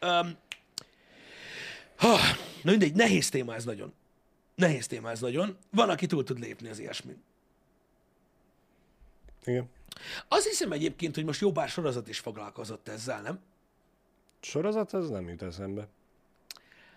[0.01, 0.37] Um,
[1.95, 2.17] ha,
[2.63, 3.93] na mindegy, nehéz téma ez nagyon.
[4.55, 5.57] Nehéz téma ez nagyon.
[5.71, 7.23] Van, aki túl tud lépni az ilyesmin.
[9.45, 9.69] Igen.
[10.27, 13.39] Azt hiszem egyébként, hogy most jó pár sorozat is foglalkozott ezzel, nem?
[14.41, 15.87] Sorozat, ez nem jut eszembe.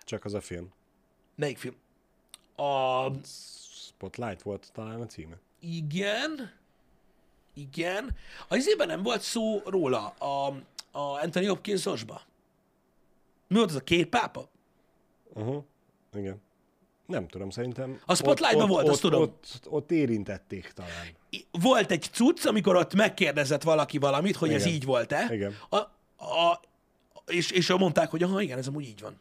[0.03, 0.73] Csak az a film.
[1.39, 1.75] Melyik film?
[2.55, 3.07] A...
[3.71, 5.39] Spotlight volt talán a címe.
[5.59, 6.51] Igen.
[7.53, 8.15] Igen.
[8.47, 10.47] Az izében nem volt szó róla a,
[10.91, 12.21] a Anthony Hopkinsosba?
[13.47, 14.49] Mi volt az a két pápa?
[15.33, 15.63] Uh-huh.
[16.13, 16.41] Igen.
[17.05, 18.01] Nem tudom, szerintem...
[18.05, 19.21] A Spotlightban volt, ott, azt tudom.
[19.21, 21.15] Ott, ott érintették talán.
[21.51, 24.73] Volt egy cucc, amikor ott megkérdezett valaki valamit, hogy ez Igen.
[24.73, 25.33] így volt-e.
[25.33, 25.55] Igen.
[25.69, 26.59] A, a,
[27.27, 29.19] és, és mondták, hogy aha, igen, ez amúgy így van.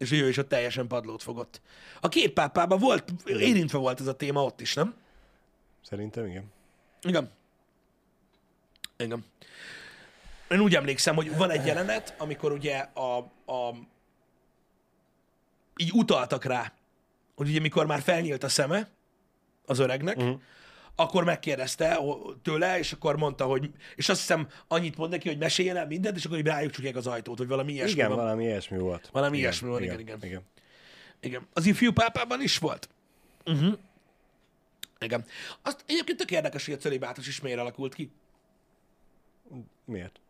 [0.00, 1.60] És ő is ott teljesen padlót fogott.
[2.00, 4.94] A két pápában volt, érintve volt ez a téma ott is, nem?
[5.82, 6.52] Szerintem igen.
[7.02, 7.30] Igen.
[8.96, 9.24] Igen.
[10.50, 13.74] Én úgy emlékszem, hogy van egy jelenet, amikor ugye a, a
[15.76, 16.72] így utaltak rá,
[17.34, 18.88] hogy ugye mikor már felnyílt a szeme
[19.66, 20.40] az öregnek, uh-huh.
[20.94, 21.98] Akkor megkérdezte
[22.42, 26.16] tőle, és akkor mondta, hogy, és azt hiszem annyit mond neki, hogy meséljen el mindent,
[26.16, 28.16] és akkor így rájuk csukják az ajtót, hogy valami ilyesmi igen, van.
[28.16, 29.08] valami ilyesmi volt.
[29.12, 30.18] Valami igen, ilyesmi van, igen, igen.
[30.22, 30.42] igen.
[31.20, 31.46] Igen.
[31.52, 32.88] Az ifjú pápában is volt.
[33.46, 33.78] Uh-huh.
[34.98, 35.24] Igen.
[35.62, 38.10] Azt egyébként tök érdekes, hogy a celibátus is miért alakult ki.
[39.84, 40.20] Miért?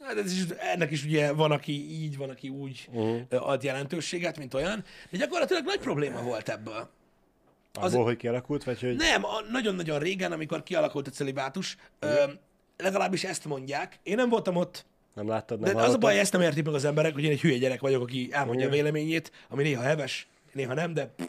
[0.00, 3.48] Hát ez is, ennek is ugye van, aki így, van, aki úgy uh-huh.
[3.48, 6.90] ad jelentőséget, mint olyan, de gyakorlatilag nagy probléma volt ebből.
[7.84, 8.96] Abból, hogy kialakult, vagy hogy...
[8.96, 12.24] Nem, a- nagyon-nagyon régen, amikor kialakult a celibátus, ö,
[12.76, 13.98] legalábbis ezt mondják.
[14.02, 16.74] Én nem voltam ott, Nem láttad, de nem az a baj, ezt nem értik meg
[16.74, 18.82] az emberek, hogy én egy hülye gyerek vagyok, aki elmondja a Igen.
[18.84, 21.26] véleményét, ami néha heves, néha nem, de pff,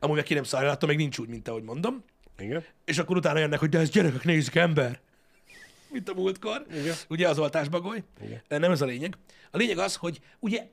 [0.00, 2.04] amúgy meg ki nem szarja, attól még nincs úgy, mint ahogy mondom.
[2.38, 2.64] Igen.
[2.84, 5.00] És akkor utána jönnek, hogy de ez gyerekek, nézzük ember.
[5.92, 6.66] Mint a múltkor.
[6.72, 6.94] Igen.
[7.08, 8.02] Ugye az oltásbagoly.
[8.24, 8.42] Igen.
[8.48, 9.14] De Nem ez a lényeg.
[9.50, 10.66] A lényeg az, hogy ugye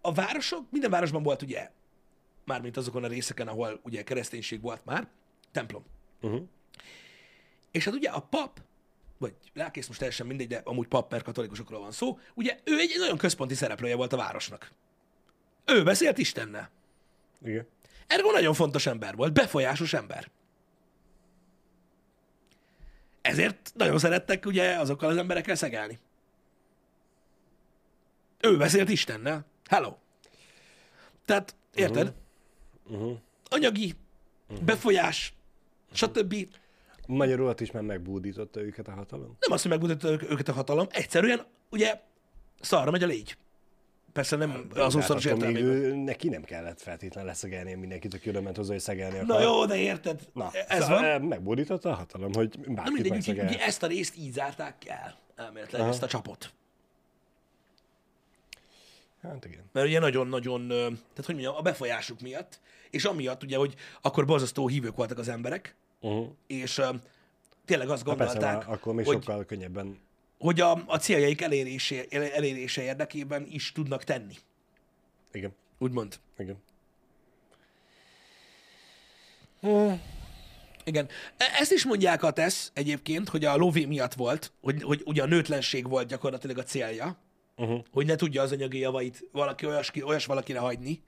[0.00, 1.70] a városok, minden városban volt ugye,
[2.44, 5.08] mármint azokon a részeken, ahol ugye kereszténység volt már,
[5.52, 5.84] templom.
[6.20, 6.42] Uh-huh.
[7.70, 8.60] És hát ugye a pap,
[9.18, 12.94] vagy lelkész most teljesen mindegy, de amúgy pap, mert katolikusokról van szó, ugye ő egy
[12.98, 14.72] nagyon központi szereplője volt a városnak.
[15.64, 16.70] Ő beszélt Istennel.
[17.42, 17.66] Igen.
[18.06, 20.30] Ergo nagyon fontos ember volt, befolyásos ember.
[23.22, 25.98] Ezért nagyon szerettek ugye azokkal az emberekkel szegelni.
[28.40, 29.46] Ő beszélt Istennel.
[29.68, 29.96] Hello.
[31.24, 32.06] Tehát, érted?
[32.06, 32.22] Uh-huh.
[33.48, 33.94] Anyagi
[34.64, 35.34] befolyás,
[35.92, 36.34] stb.
[37.06, 39.36] Magyarul ott is már megbúdította őket a hatalom?
[39.40, 42.00] Nem azt, hogy megmutatta őket a hatalom, egyszerűen ugye
[42.60, 43.36] szarra megy a légy.
[44.12, 45.96] Persze nem az úszoros értelmében.
[45.98, 49.26] neki nem kellett feltétlenül leszegelni mindenkit, aki oda ment hozzá, hogy szegelni akar.
[49.26, 50.20] Na jó, de érted?
[50.32, 51.22] Na, ez szóval van.
[51.22, 53.54] Megbódította a hatalom, hogy Na bárkit mindegy, megszegelhet.
[53.54, 56.52] ugye ezt a részt így zárták el, elméletileg, ezt a csapot.
[59.28, 59.64] Hát igen.
[59.72, 62.60] Mert ugye nagyon-nagyon, tehát hogy mondjam, a befolyásuk miatt,
[62.90, 66.28] és amiatt ugye, hogy akkor borzasztó hívők voltak az emberek, Uh-huh.
[66.46, 66.80] és
[67.64, 69.98] tényleg azt Persze, gondolták, már akkor még hogy, sokkal könnyebben.
[70.38, 74.34] hogy a, a céljaik elérésé, elérése érdekében is tudnak tenni.
[75.32, 76.18] Igen, Úgymond.
[76.38, 76.56] igen.
[80.84, 81.08] Igen.
[81.36, 85.22] E- Ezt is mondják a tesz egyébként, hogy a lóvé miatt volt, hogy, hogy ugye
[85.22, 87.16] a nőtlenség volt gyakorlatilag a célja,
[87.56, 87.84] Uh-huh.
[87.92, 91.02] hogy ne tudja az anyagi javait valaki olyas, olyas valakire hagyni,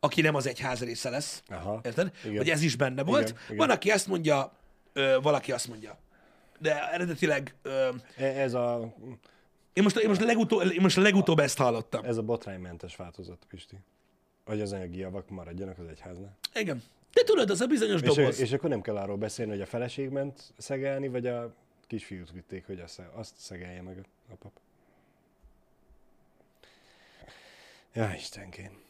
[0.00, 1.42] aki nem az egyház része lesz.
[1.48, 1.80] Aha.
[1.84, 2.12] Érted?
[2.24, 2.36] Igen.
[2.36, 3.28] Hogy ez is benne volt.
[3.28, 3.56] Igen, igen.
[3.56, 4.52] Van, aki ezt mondja,
[4.92, 5.98] ö, valaki azt mondja.
[6.58, 8.94] De eredetileg ö, E- Ez a,
[9.72, 12.04] én, most, én, most legutóbb, én most legutóbb ezt hallottam.
[12.04, 13.76] ez a botránymentes változat, Pisti.
[14.44, 16.38] Hogy az anyagi javak maradjanak az egyháznál.
[16.54, 16.82] Igen.
[17.12, 18.40] De tudod, az a bizonyos És, doboz.
[18.40, 21.54] és akkor nem kell arról beszélni, hogy a feleség ment szegelni, vagy a
[21.86, 24.52] kisfiút vitték, hogy azt, azt szegelje meg a, a pap.
[27.94, 28.80] Ja, Istenkém.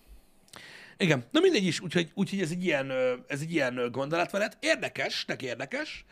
[0.97, 2.91] Igen, na mindegy is, úgyhogy, úgyhogy ez egy ilyen,
[3.27, 4.57] ez egy ilyen gondolatmenet.
[4.61, 6.05] Érdekes, neki érdekes.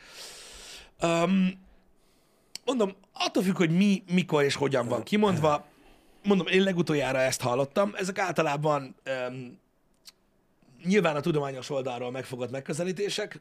[1.03, 1.67] Um,
[2.65, 5.67] mondom, attól függ, hogy mi, mikor és hogyan van kimondva.
[6.25, 7.93] Mondom, én legutoljára ezt hallottam.
[7.97, 8.95] Ezek általában
[9.29, 9.59] um,
[10.85, 13.41] nyilván a tudományos oldalról megfogott megközelítések.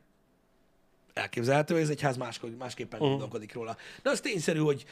[1.13, 2.17] Elképzelhető, hogy ez egy ház
[2.57, 3.07] másképpen uh.
[3.07, 3.77] gondolkodik róla.
[4.01, 4.85] De az tényszerű, hogy,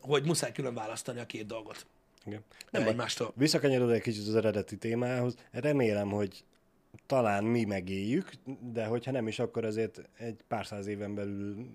[0.00, 1.86] hogy muszáj külön választani a két dolgot.
[2.26, 2.40] Igen.
[2.70, 3.32] Nem Egy- egymástól.
[3.36, 6.44] Visszakanyarodva egy kicsit az eredeti témához, remélem, hogy
[7.06, 8.30] talán mi megéljük,
[8.72, 11.66] de hogyha nem is, akkor azért egy pár száz éven belül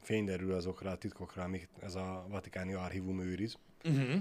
[0.00, 4.20] fény derül azokra a titkokra, amik ez a vatikáni archívum őriz, Uh-huh.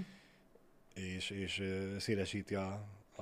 [0.93, 1.63] és, és
[1.99, 2.85] szélesíti a,
[3.17, 3.21] a,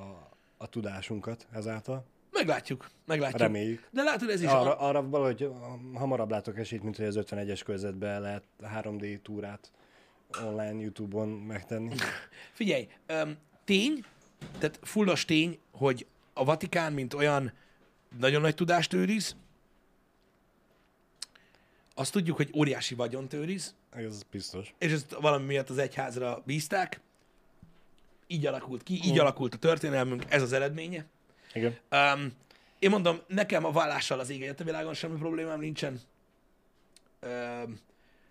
[0.57, 2.05] a tudásunkat ezáltal.
[2.31, 3.41] Meglátjuk, meglátjuk.
[3.41, 3.87] Reméljük.
[3.91, 5.49] De látod, ez is Arra, arra valahogy
[5.93, 9.71] hamarabb látok esélyt, mint hogy az 51-es körzetben lehet 3D túrát
[10.43, 11.95] online YouTube-on megtenni.
[12.53, 14.03] Figyelj, öm, tény,
[14.59, 17.53] tehát fullos tény, hogy a Vatikán, mint olyan
[18.19, 19.35] nagyon nagy tudást őriz,
[21.95, 24.73] azt tudjuk, hogy óriási vagyont őriz, Ez biztos.
[24.77, 26.99] és ezt valami miatt az egyházra bízták.
[28.27, 31.05] Így alakult ki, így alakult a történelmünk, ez az eredménye.
[31.53, 31.77] Igen.
[31.91, 32.31] Um,
[32.79, 35.99] én mondom, nekem a vallással az ég a világon semmi problémám nincsen.
[37.21, 37.79] Um,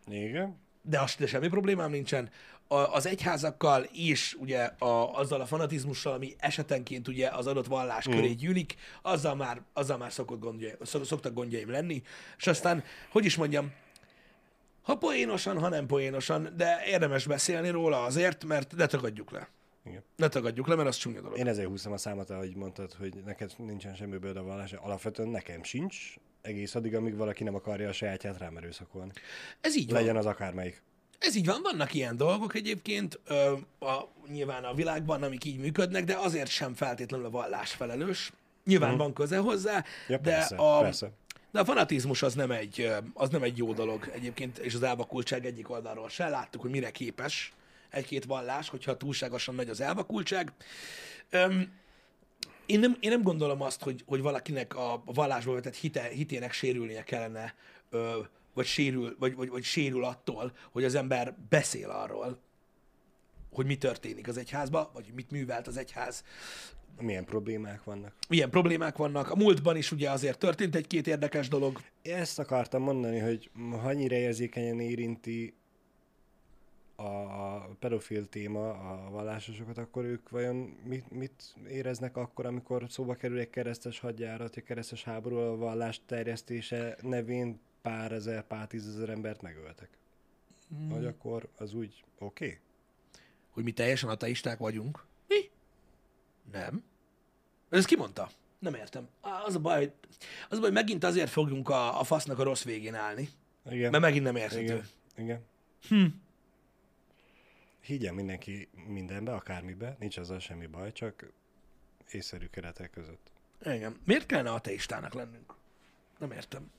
[0.06, 0.56] Igen.
[0.82, 2.30] De az de semmi problémám nincsen.
[2.68, 8.08] A, az egyházakkal és ugye a, azzal a fanatizmussal, ami esetenként ugye az adott vallás
[8.08, 8.12] mm.
[8.12, 12.02] köré gyűlik, azzal már, azzal már szokott gondjaim, szok, szoktak gondjaim lenni.
[12.38, 13.72] És aztán, hogy is mondjam,
[14.82, 19.48] ha poénosan, ha nem poénosan, de érdemes beszélni róla azért, mert ne tagadjuk le.
[19.84, 20.02] Igen.
[20.16, 21.38] Ne tagadjuk le, mert az csúnya dolog.
[21.38, 24.72] Én ezért húztam a számot, ahogy mondtad, hogy neked nincsen semmi bőle a vallás.
[24.72, 29.10] Alapvetően nekem sincs, egész addig, amíg valaki nem akarja a sajátját rám erőszakolni.
[29.60, 30.00] Ez így van.
[30.00, 30.82] Legyen az akármelyik.
[31.18, 36.04] Ez így van, vannak ilyen dolgok egyébként, ö, a, nyilván a világban, amik így működnek,
[36.04, 38.32] de azért sem feltétlenül a vallás felelős.
[38.64, 39.84] Nyilván van köze hozzá.
[40.08, 41.10] Ja, de, persze, a, persze.
[41.50, 45.46] de a fanatizmus az nem, egy, az nem egy jó dolog egyébként, és az elvakultság
[45.46, 46.28] egyik oldalról se.
[46.28, 47.52] Láttuk, hogy mire képes
[47.90, 50.52] egy-két vallás, hogyha túlságosan nagy az elvakultság.
[51.30, 51.72] Öm,
[52.66, 57.02] én nem, én nem gondolom azt, hogy, hogy valakinek a vallásba vetett hite, hitének sérülnie
[57.02, 57.54] kellene,
[57.90, 58.20] ö,
[58.54, 62.38] vagy, sérül, vagy, vagy, vagy sérül attól, hogy az ember beszél arról,
[63.52, 66.24] hogy mi történik az egyházba, vagy mit művelt az egyház,
[67.00, 68.14] Milyen problémák vannak.
[68.28, 69.30] milyen problémák vannak.
[69.30, 71.80] A múltban is ugye azért történt egy-két érdekes dolog.
[72.02, 75.54] Ezt akartam mondani, hogy ha annyira érzékenyen érinti
[77.00, 83.38] a pedofil téma a vallásosokat, akkor ők vajon mit, mit éreznek akkor, amikor szóba kerül
[83.38, 89.42] egy keresztes hadjárat, egy keresztes háború a vallás terjesztése nevén pár ezer, pár tízezer embert
[89.42, 89.88] megöltek?
[90.68, 90.90] Hmm.
[90.90, 92.44] Hogy akkor az úgy oké?
[92.44, 92.58] Okay?
[93.50, 95.04] Hogy mi teljesen ateisták vagyunk.
[95.28, 95.50] Mi?
[96.52, 96.84] Nem.
[97.68, 98.30] Ez ki mondta?
[98.58, 99.08] Nem értem.
[99.46, 99.92] Az a baj, hogy,
[100.48, 103.28] az a baj, hogy megint azért fogunk a, a fasznak a rossz végén állni,
[103.70, 103.90] Igen.
[103.90, 104.64] mert megint nem érthető.
[104.64, 104.84] Igen.
[105.16, 105.40] Igen.
[105.88, 106.06] Hm.
[107.80, 111.32] Higgyen mindenki mindenbe, akármibe, nincs azzal semmi baj, csak
[112.10, 113.30] észszerű keretek között.
[113.64, 114.00] Igen.
[114.04, 115.54] Miért kellene ateistának lennünk?
[116.18, 116.70] Nem értem.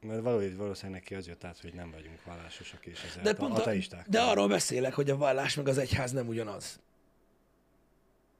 [0.00, 3.58] Mert valahogy valószínűleg neki az jött át, hogy nem vagyunk vallásosak, és ezért De, pont
[3.58, 4.08] a, ateisták.
[4.08, 6.80] de arról beszélek, hogy a vallás meg az egyház nem ugyanaz.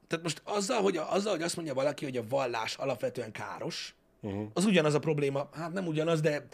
[0.07, 3.95] Tehát most azzal, hogy, a, azzal, hogy azt mondja valaki, hogy a vallás alapvetően káros,
[4.21, 4.51] Uh-huh.
[4.55, 6.47] az ugyanaz a probléma, hát nem ugyanaz, de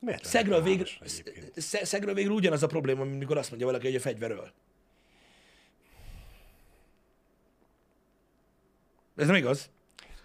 [0.00, 0.86] Miért szegről, végre,
[1.82, 4.52] szegről végre ugyanaz a probléma, mint mikor azt mondja valaki, hogy a fegyveröl.
[9.16, 9.70] Ez nem igaz.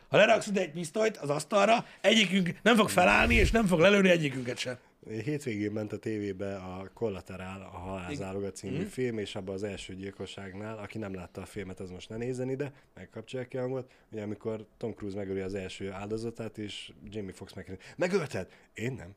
[0.10, 4.10] Ha leraksz ide egy pisztolyt az asztalra, egyikünk nem fog felállni, és nem fog lelőni
[4.10, 4.80] egyikünket se.
[5.10, 8.86] Hétvégén ment a tévébe a Collateral, a Halálzáloga című Mhm.
[8.86, 12.50] film, és abban az első gyilkosságnál, aki nem látta a filmet, az most ne nézzen
[12.50, 17.34] ide, megkapcsolják ki a hangot, ugye amikor Tom Cruise megöli az első áldozatát, és Jamie
[17.34, 18.48] Foxx megkérdezi, megölted?
[18.74, 19.16] Én nem.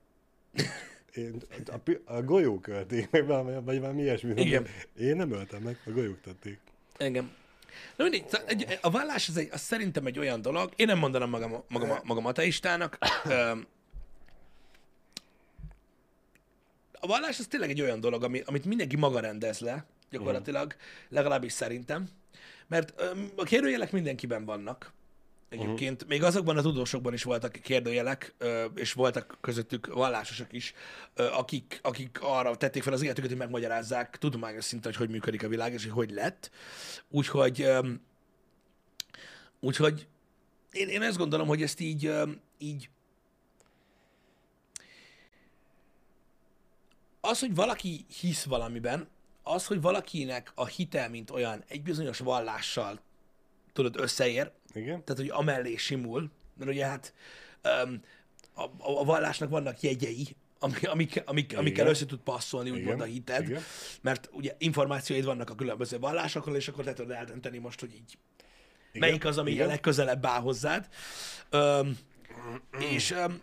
[1.14, 4.41] Én, a, a golyók ölték meg, valami, vagy valami ilyesmi.
[4.43, 4.66] Igen.
[4.99, 6.59] Én nem öltem meg, a golyók tették.
[6.97, 7.32] Engem.
[7.97, 8.05] Na
[8.47, 11.99] egy, a vallás az, egy, az szerintem egy olyan dolog, én nem mondanám magam, magam,
[12.05, 12.99] magam ateistának.
[13.28, 13.66] Öm,
[17.01, 20.75] A vallás az tényleg egy olyan dolog, ami, amit mindenki maga rendez le, gyakorlatilag,
[21.09, 22.09] legalábbis szerintem.
[22.67, 24.93] Mert öm, a kérdőjelek mindenkiben vannak.
[25.49, 30.75] Egyébként még azokban a tudósokban is voltak kérdőjelek, ö, és voltak közöttük vallásosok is,
[31.15, 35.43] ö, akik, akik arra tették fel az életüket, hogy megmagyarázzák tudományos szinten, hogy hogy működik
[35.43, 36.51] a világ, és hogy hogy lett.
[37.09, 38.01] Úgyhogy, öm,
[39.61, 40.07] úgyhogy
[40.73, 42.89] én, én azt gondolom, hogy ezt így, öm, így
[47.29, 49.09] az, hogy valaki hisz valamiben,
[49.43, 53.01] az, hogy valakinek a hite, mint olyan, egy bizonyos vallással
[53.72, 55.05] tudod, összeér, Igen?
[55.05, 57.14] tehát hogy amellé simul, mert ugye hát
[57.85, 58.03] um,
[58.55, 63.05] a, a, a vallásnak vannak jegyei, amik, amik, amik, amikkel össze tud passzolni, úgymond a
[63.05, 63.62] hited, igen.
[64.01, 68.18] mert ugye információid vannak a különböző vallásokról, és akkor te tudod eldönteni most, hogy így
[68.93, 69.66] Igen, melyik az, ami igen.
[69.66, 70.89] a legközelebb áll hozzád.
[71.51, 71.99] Öm,
[72.79, 73.43] és öm,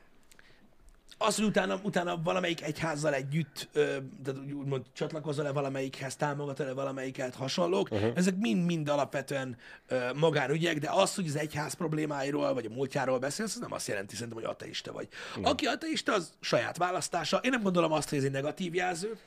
[1.17, 7.35] az, hogy utána, utána valamelyik egyházzal együtt, ö, tehát úgy- úgymond csatlakozol-e valamelyikhez, támogatol-e valamelyiket,
[7.35, 8.11] hasonlók, uh-huh.
[8.15, 9.57] ezek mind-mind alapvetően
[9.87, 13.87] ö, magánügyek, de az, hogy az egyház problémáiról, vagy a múltjáról beszélsz, az nem azt
[13.87, 15.07] jelenti szerintem, hogy ateista vagy.
[15.29, 15.49] Uh-huh.
[15.49, 17.37] Aki ateista, az saját választása.
[17.37, 19.17] Én nem gondolom azt, hogy ez egy negatív jelző,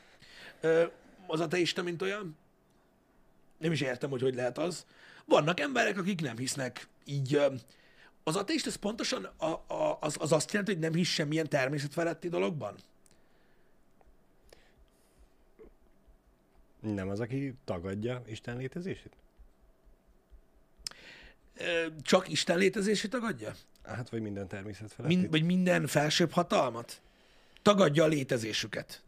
[0.61, 0.85] ö,
[1.27, 2.37] az ateista, mint olyan.
[3.59, 4.87] Nem is értem, hogy hogy lehet az.
[5.25, 7.41] Vannak emberek, akik nem hisznek így.
[8.29, 12.29] Az ateista az pontosan a, a, az, az azt jelenti, hogy nem hisz semmilyen természetfeletti
[12.29, 12.75] dologban?
[16.81, 19.13] Nem az, aki tagadja Isten létezését?
[22.03, 23.55] Csak Isten létezését tagadja?
[23.83, 25.17] Hát, vagy minden természet feletti?
[25.17, 27.01] Mind, vagy minden felsőbb hatalmat?
[27.63, 29.03] Tagadja a létezésüket.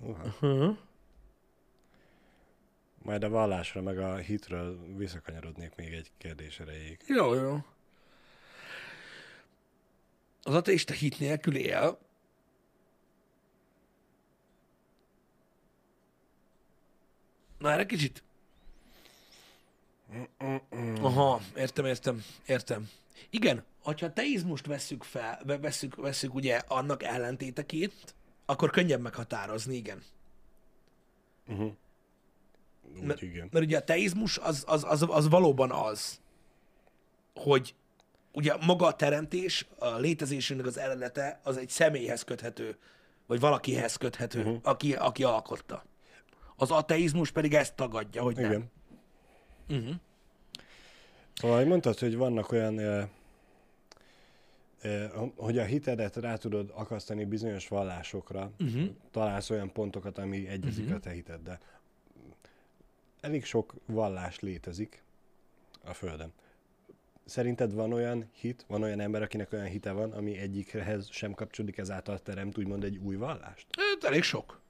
[0.00, 0.76] Uh-huh.
[3.08, 6.98] Majd a vallásra, meg a hitről visszakanyarodnék még egy kérdés erejéig.
[7.06, 7.64] Jó, jó.
[10.42, 11.98] Az ateista hit nélkül él.
[17.58, 18.22] Na, erre kicsit...
[21.00, 22.90] Aha, értem, értem, értem.
[23.30, 29.74] Igen, ha a teizmust vesszük fel, ve- vesszük, vesszük ugye annak ellentétekét, akkor könnyebb meghatározni,
[29.76, 30.02] igen.
[32.94, 33.48] Úgy igen.
[33.52, 36.20] Mert ugye a teizmus az, az, az, az valóban az,
[37.34, 37.74] hogy
[38.32, 42.76] ugye maga a teremtés, a létezésünknek az eredete, az egy személyhez köthető,
[43.26, 44.58] vagy valakihez köthető, uh-huh.
[44.62, 45.84] aki, aki alkotta.
[46.56, 48.44] Az ateizmus pedig ezt tagadja, hogy nem.
[48.44, 48.70] Igen.
[49.68, 49.94] Uh-huh.
[51.34, 53.02] Szóval, hogy mondtad, hogy vannak olyan, ö,
[54.82, 55.04] ö,
[55.36, 58.88] hogy a hitedet rá tudod akasztani bizonyos vallásokra, uh-huh.
[59.10, 60.98] találsz olyan pontokat, ami egyezik uh-huh.
[60.98, 61.58] a te hiteddel.
[63.20, 65.02] Elég sok vallás létezik
[65.84, 66.32] a Földön.
[67.24, 71.78] Szerinted van olyan hit, van olyan ember, akinek olyan hite van, ami egyikhez sem kapcsolódik,
[71.78, 73.66] ezáltal teremt úgymond egy új vallást?
[73.76, 74.60] Hát elég sok.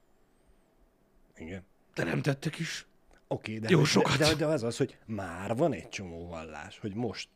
[1.37, 1.63] Igen.
[1.93, 2.87] Teremtettek is.
[3.27, 4.17] Oké, de, Jó sokat.
[4.17, 7.29] de, de az az, hogy már van egy csomó vallás, hogy most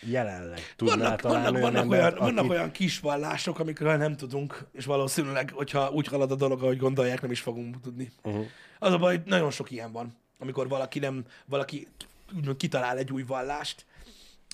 [0.00, 2.54] jelenleg tudnál Vannak, találni vannak, olyan vannak, embert, olyan, vannak aki...
[2.54, 7.20] olyan kis vallások, amikről nem tudunk, és valószínűleg, hogyha úgy halad a dolog, ahogy gondolják,
[7.20, 8.12] nem is fogunk tudni.
[8.22, 8.46] Uh-huh.
[8.78, 11.86] Az a baj, hogy nagyon sok ilyen van, amikor valaki nem, valaki
[12.36, 13.86] úgymond kitalál egy új vallást,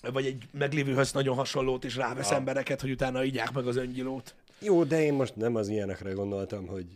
[0.02, 2.36] vagy egy meglévőhöz nagyon hasonlót, és rávesz Ja.
[2.36, 4.34] embereket, hogy utána igyák meg az öngyilót.
[4.58, 6.86] Jó, de én most nem az ilyenekre gondoltam, hogy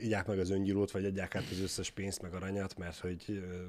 [0.00, 3.64] igyák meg az öngyilót, vagy adják át az összes pénzt, meg aranyat, mert hogy ö,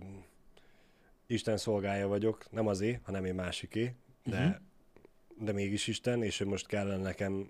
[1.27, 4.55] Isten szolgája vagyok, nem azé, hanem én másiké, de, uh-huh.
[5.45, 7.47] de mégis Isten, és hogy most kellene nekem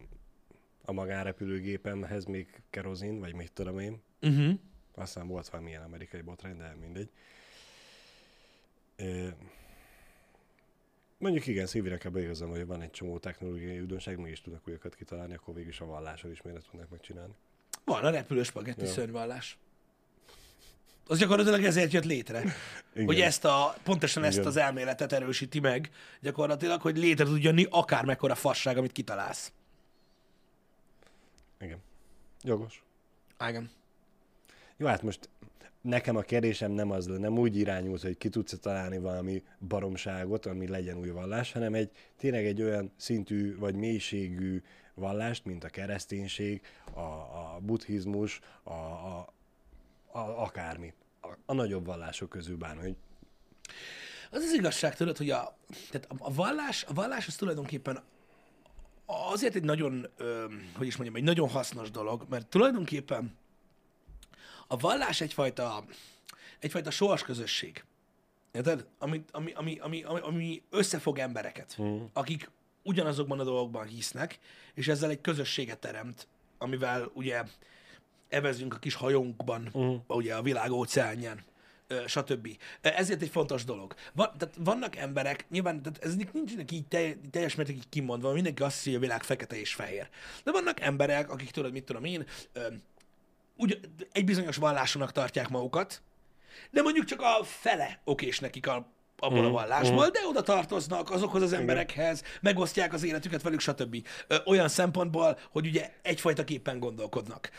[0.85, 4.01] a magánrepülőgépemhez még kerozin, vagy mit tudom én.
[4.21, 4.59] Uh-huh.
[4.95, 7.09] Aztán volt valamilyen amerikai botrány, de mindegy.
[11.17, 15.53] Mondjuk igen, szívére beigazom, hogy van egy csomó technológiai újdonság, mégis tudnak újakat kitalálni, akkor
[15.53, 17.33] végig is a vallással is miért tudnak megcsinálni.
[17.85, 18.91] Van a repülős spagetti Ja.
[18.91, 19.57] szörnyvallás.
[21.07, 22.43] Az gyakorlatilag ezért jött létre.
[22.93, 23.05] Igen.
[23.05, 24.47] Hogy ezt a, pontosan ezt Igen.
[24.47, 25.89] az elméletet erősíti meg,
[26.21, 29.51] gyakorlatilag, hogy létre tud jönni akár mekkora fasság, amit kitalálsz.
[31.59, 31.81] Igen.
[32.41, 32.83] Jogos.
[33.47, 33.71] Igen.
[34.81, 35.29] Jó, hát most
[35.81, 40.67] nekem a kérdésem nem az, nem úgy irányult, hogy ki tudsz találni valami baromságot, ami
[40.67, 44.61] legyen új vallás, hanem egy tényleg egy olyan szintű vagy mélységű
[44.93, 46.61] vallást, mint a kereszténység,
[46.93, 49.33] a, a buddhizmus, a, a,
[50.11, 50.93] a, akármi.
[51.21, 52.95] A, a nagyobb vallások közül bármi,
[54.31, 55.57] Az az igazság, tudod, hogy a,
[55.89, 58.03] tehát a, vallás, a vallás az tulajdonképpen
[59.05, 60.07] azért egy nagyon,
[60.77, 63.39] hogy is mondjam, egy nagyon hasznos dolog, mert tulajdonképpen
[64.71, 65.83] a vallás egyfajta,
[66.59, 67.83] egyfajta sohas közösség.
[68.51, 68.85] Érted?
[68.99, 72.03] Ami, ami, ami, ami, ami, ami összefog embereket, mm.
[72.13, 72.49] akik
[72.83, 74.39] ugyanazokban a dolgokban hisznek,
[74.73, 77.43] és ezzel egy közösséget teremt, amivel ugye
[78.29, 80.01] evezünk a kis hajónkban, uh-huh.
[80.07, 81.43] ugye a világ óceánján,
[82.05, 82.57] stb.
[82.81, 83.95] Ezért egy fontos dolog.
[84.13, 88.75] Van, tehát vannak emberek, nyilván tehát ez nincsenek így telj, teljes mértékig kimondva, mindenki azt
[88.75, 90.09] hiszi, hogy a világ fekete és fehér.
[90.43, 92.25] De vannak emberek, akik tudod, mit tudom én,
[93.55, 93.79] úgy,
[94.11, 96.01] egy bizonyos vallásúnak tartják magukat,
[96.71, 101.41] de mondjuk csak a fele okés nekik a, abból a vallásból, de oda tartoznak azokhoz
[101.41, 104.07] az emberekhez, megosztják az életüket velük, stb.
[104.45, 107.49] Olyan szempontból, hogy ugye egyfajta képen gondolkodnak.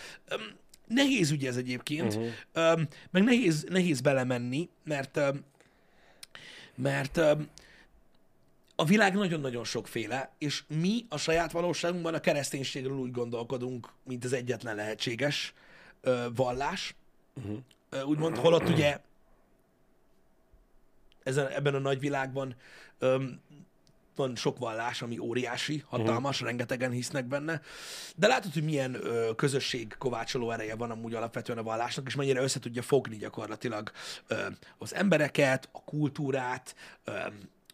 [0.87, 2.81] Nehéz ugye ez egyébként, uh-huh.
[3.11, 5.21] meg nehéz, nehéz belemenni, mert
[6.75, 7.21] mert
[8.77, 14.33] a világ nagyon-nagyon sokféle, és mi a saját valóságunkban a kereszténységről úgy gondolkodunk, mint az
[14.33, 15.55] egyetlen lehetséges
[16.03, 16.95] ö, vallás.
[17.35, 18.09] Uh-huh.
[18.09, 19.01] Úgymond, holott ugye
[21.23, 22.57] ezen, ebben a nagy világban
[22.99, 23.41] öm,
[24.17, 26.49] van sok vallás, ami óriási, hatalmas, uh-huh.
[26.49, 27.61] rengetegen hisznek benne,
[28.17, 32.43] de látod, hogy milyen ö, közösség kovácsoló ereje van amúgy alapvetően a vallásnak, és mennyire
[32.43, 33.91] össze tudja fogni gyakorlatilag
[34.27, 34.47] ö,
[34.79, 37.13] az embereket, a kultúrát, ö,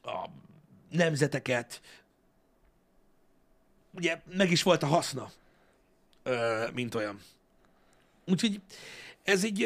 [0.03, 0.29] a
[0.91, 1.81] nemzeteket.
[3.91, 5.31] Ugye meg is volt a haszna,
[6.23, 7.21] ö, mint olyan.
[8.31, 8.61] Úgyhogy
[9.23, 9.63] ez egy,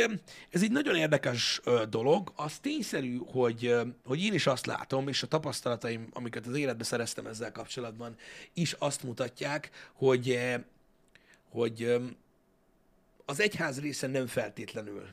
[0.50, 2.32] ez egy nagyon érdekes dolog.
[2.36, 7.26] Az tényszerű, hogy, hogy én is azt látom, és a tapasztalataim, amiket az életbe szereztem
[7.26, 8.16] ezzel kapcsolatban,
[8.52, 10.54] is azt mutatják, hogy, ö,
[11.50, 11.96] hogy
[13.24, 15.08] az egyház része nem feltétlenül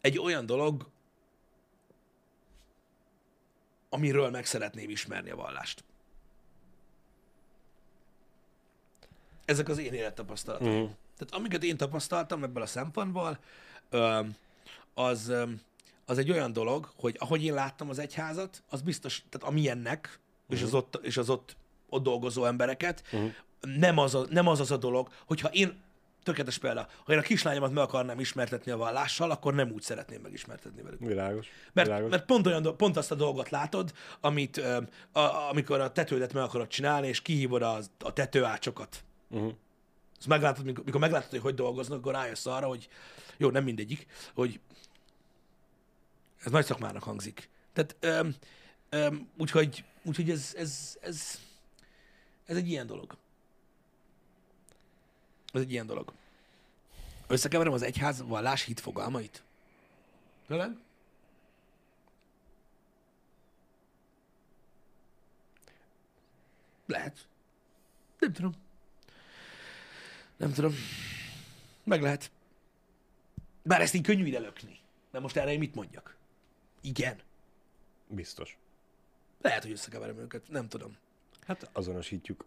[0.00, 0.88] egy olyan dolog,
[3.88, 5.84] amiről meg szeretném ismerni a vallást.
[9.50, 10.70] Ezek az én élettapasztalataim.
[10.70, 10.80] Mhm.
[10.80, 10.96] Uh-huh.
[11.18, 13.38] Tehát amiket én tapasztaltam ebből a szempontból,
[14.94, 15.32] az,
[16.04, 20.56] az egy olyan dolog, hogy ahogy én láttam az egyházat, az biztos, tehát amilyennek, uh-huh.
[20.58, 21.56] és az ott, és az ott,
[21.88, 23.30] ott dolgozó embereket, uh-huh.
[23.60, 25.82] nem, az a, nem az az a dolog, hogyha én
[26.22, 30.20] tökéletes példa, ha én a kislányomat meg akarnám ismertetni a vallással, akkor nem úgy szeretném
[30.20, 30.98] megismertetni velük.
[30.98, 31.46] világos.
[31.72, 32.10] Mert, világos.
[32.10, 34.56] mert pont, olyan, pont azt a dolgot látod, amit,
[35.12, 39.04] a, amikor a tetődet meg akarod csinálni, és kihívod a, a tetőácsokat.
[39.30, 39.54] Uh-huh.
[40.18, 42.88] Azt meglátod, mikor, mikor meglátod, hogy hogy dolgoznak, akkor rájössz arra, hogy
[43.36, 44.60] jó, nem mindegyik, hogy
[46.44, 47.48] ez nagy szakmának hangzik.
[47.72, 48.34] Tehát, öm,
[48.88, 51.38] öm, úgyhogy, úgyhogy ez, ez, ez,
[52.46, 53.16] ez egy ilyen dolog.
[55.52, 56.12] Ez egy ilyen dolog.
[57.26, 59.42] Összekeverem az egyház vallás hit fogalmait?
[60.46, 60.76] Tényleg?
[66.86, 67.26] Lehet.
[68.18, 68.52] Nem tudom.
[70.40, 70.74] Nem tudom.
[71.84, 72.30] Meg lehet.
[73.62, 74.78] Bár ezt így könnyű ide lökni.
[75.12, 76.16] De most erre én mit mondjak?
[76.80, 77.16] Igen.
[78.06, 78.58] Biztos.
[79.40, 80.42] Lehet, hogy összekeverem őket.
[80.48, 80.96] Nem tudom.
[81.46, 82.44] Hát azonosítjuk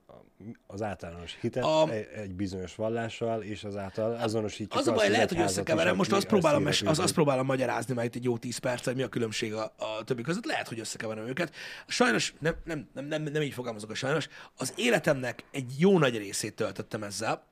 [0.67, 5.29] az általános hitet A- egy, egy bizonyos vallással, és azáltal azonosítjuk Az a baj, lehet,
[5.29, 5.95] hogy összekeverem.
[5.95, 9.01] Most azt próbálom, mes- az, azt próbálom magyarázni majd egy jó 10 perc, hogy mi
[9.01, 10.45] a különbség a, a többi között.
[10.45, 11.55] Lehet, hogy összekeverem őket.
[11.87, 14.27] Sajnos, nem, nem, nem, nem, nem így fogalmazok a sajnos,
[14.57, 17.43] az életemnek egy jó nagy részét töltöttem ezzel.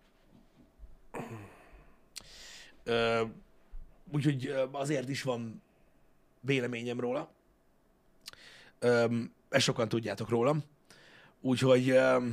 [2.84, 3.24] Ö,
[4.12, 5.62] úgyhogy azért is van
[6.39, 7.30] véleményem róla.
[8.80, 9.18] Ö,
[9.49, 10.64] ezt sokan tudjátok rólam.
[11.41, 12.28] Úgyhogy, ö,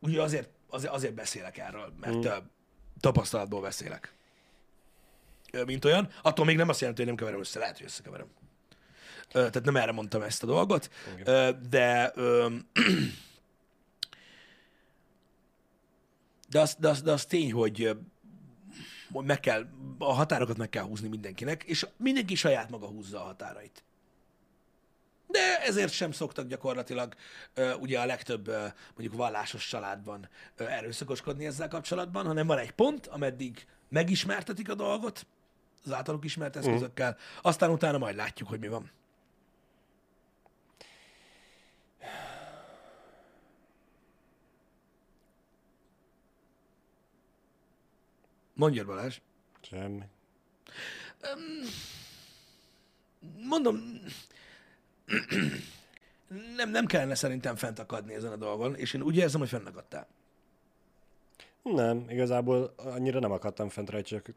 [0.00, 2.44] úgyhogy azért, azért, azért beszélek erről, mert mm.
[3.00, 4.14] tapasztalatból beszélek.
[5.52, 6.08] Ö, Mint olyan.
[6.22, 7.58] Attól még nem azt jelenti, hogy nem keverem össze.
[7.58, 8.26] Lehet, hogy összekeverem.
[9.32, 10.90] Ö, Tehát nem erre mondtam ezt a dolgot,
[11.24, 12.46] Ö, de ö,
[16.56, 17.96] de az, de, az, de az tény, hogy
[19.12, 19.66] meg kell,
[19.98, 23.84] a határokat meg kell húzni mindenkinek, és mindenki saját maga húzza a határait.
[25.26, 27.14] De ezért sem szoktak gyakorlatilag
[27.80, 28.46] ugye a legtöbb
[28.94, 35.26] mondjuk vallásos családban erőszakoskodni ezzel kapcsolatban, hanem van egy pont, ameddig megismertetik a dolgot
[35.84, 38.90] az általuk ismert eszközökkel, aztán utána majd látjuk, hogy mi van.
[48.56, 49.20] Mondja Balázs.
[49.60, 50.02] Semmi.
[53.48, 53.76] mondom,
[56.56, 60.06] nem, nem kellene szerintem fennakadni ezen a dolgon, és én úgy érzem, hogy fennakadtál.
[61.62, 64.32] Nem, igazából annyira nem akadtam fent rá, csak,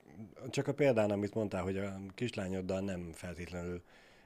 [0.50, 3.82] csak a példán, amit mondtál, hogy a kislányoddal nem feltétlenül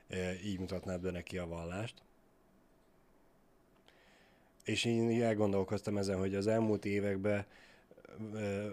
[0.08, 2.02] e, így mutatnád be neki a vallást.
[4.64, 7.46] És én elgondolkoztam ezen, hogy az elmúlt években
[8.36, 8.66] e,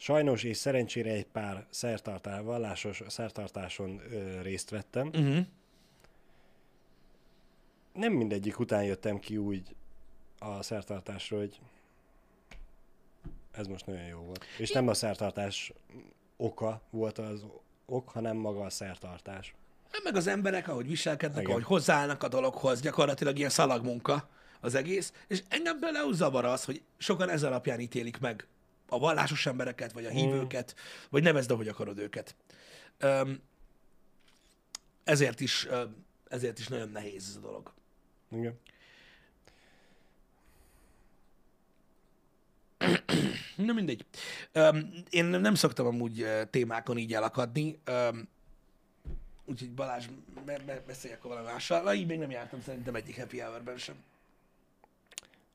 [0.00, 5.06] sajnos és szerencsére egy pár szertartál, vallásos szertartáson e, részt vettem.
[5.06, 5.46] Uh-huh.
[7.92, 9.76] Nem mindegyik után jöttem ki úgy
[10.38, 11.60] a szertartásról, hogy
[13.50, 14.44] ez most nagyon jó volt.
[14.58, 15.72] És nem a szertartás
[16.36, 17.44] oka volt az
[17.86, 19.54] ok, hanem maga a szertartás.
[20.04, 21.50] Meg az emberek, ahogy viselkednek, Igen.
[21.50, 24.28] ahogy hozzáállnak a dologhoz, gyakorlatilag ilyen szalagmunka
[24.60, 28.46] az egész, és engem például zavar az, hogy sokan ez alapján ítélik meg
[28.88, 30.74] a vallásos embereket, vagy a hívőket,
[31.10, 32.34] vagy nevezd, ahogy akarod őket.
[32.98, 33.40] Öm,
[35.04, 35.68] ezért is,
[36.28, 37.72] ezért is nagyon nehéz ez a dolog.
[38.30, 38.58] Igen.
[43.66, 44.04] Na mindegy.
[44.52, 48.28] Öm, én nem szoktam amúgy témákon így elakadni, öm,
[49.44, 50.06] úgyhogy Balázs,
[50.44, 51.82] me- me- beszélj akkor valami mással.
[51.82, 53.94] Na, így még nem jártam szerintem egyik happy hour sem.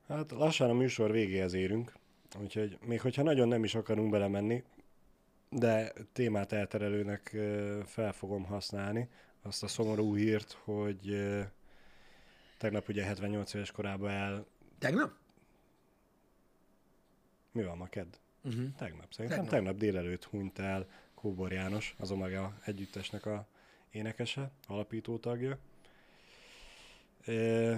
[0.08, 1.92] Hát lassan a műsor végéhez érünk,
[2.40, 4.62] úgyhogy még hogyha nagyon nem is akarunk belemenni,
[5.50, 7.36] de témát elterelőnek
[7.84, 9.08] fel fogom használni
[9.42, 11.16] azt a szomorú hírt, hogy
[12.58, 14.46] tegnap ugye 78 éves korában el...
[14.78, 15.12] Tegnap?
[17.52, 18.14] Mi van ma kedd?
[18.44, 18.74] Uh-huh.
[18.76, 19.54] Tegnap, szerintem Tegnap.
[19.54, 23.46] tegnap, délelőtt hunyt el Kóbor János, az Omega együttesnek a
[23.90, 25.58] énekese, alapító tagja.
[27.24, 27.76] Ö,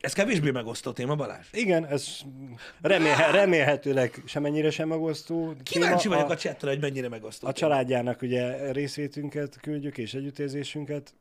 [0.00, 1.46] Ez kevésbé megosztó téma, Balázs?
[1.52, 2.18] Igen, ez
[2.80, 5.54] remélhe, remélhetőleg semennyire sem megosztó.
[5.62, 6.14] Kíváncsi téma.
[6.14, 7.46] vagyok a, a, chattel, hogy mennyire megosztó.
[7.46, 7.68] a téma.
[7.68, 11.14] családjának ugye részvétünket küldjük és együttérzésünket.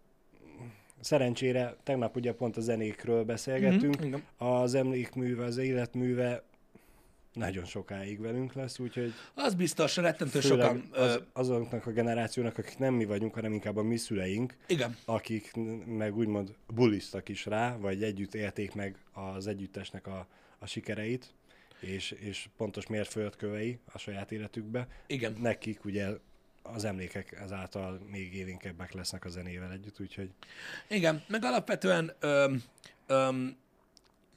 [0.99, 3.97] Szerencsére tegnap ugye pont a zenékről beszélgettünk.
[3.97, 4.23] Mhm, igen.
[4.37, 6.43] Az emlékműve, az életműve
[7.37, 10.89] nagyon sokáig velünk lesz, úgyhogy Az biztos, rettentő sokan...
[10.91, 15.51] az, azoknak a generációnak, akik nem mi vagyunk, hanem inkább a mi szüleink, igen, akik
[15.85, 20.27] meg úgymond bulisztak is rá, vagy együtt élték meg az együttesnek a,
[20.59, 21.33] a sikereit,
[21.79, 24.87] és, és pontos mérföldkövei a saját életükbe.
[25.07, 25.35] igen.
[25.41, 26.07] Nekik ugye
[26.61, 30.29] az emlékek ezáltal még élénkebbek lesznek a zenével együtt, úgyhogy
[30.87, 32.63] Igen, meg alapvetően öm,
[33.07, 33.57] öm,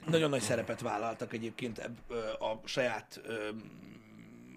[0.07, 1.97] nagyon nagy szerepet vállaltak egyébként ebb,
[2.41, 3.21] a saját,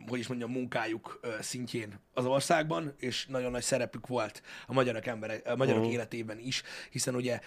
[0.08, 5.48] hogy is mondjam, munkájuk szintjén az országban, és nagyon nagy szerepük volt a magyarok, emberek,
[5.48, 5.91] a magyarok Mhm.
[5.91, 7.39] életében is, hiszen ugye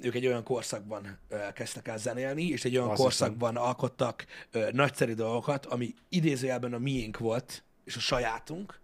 [0.00, 1.18] ők egy olyan korszakban
[1.54, 6.78] kezdtek el zenélni, és egy olyan Azt korszakban alkottak ö, nagyszerű dolgokat, ami idézőjelben a
[6.78, 8.80] miénk volt, és a sajátunk,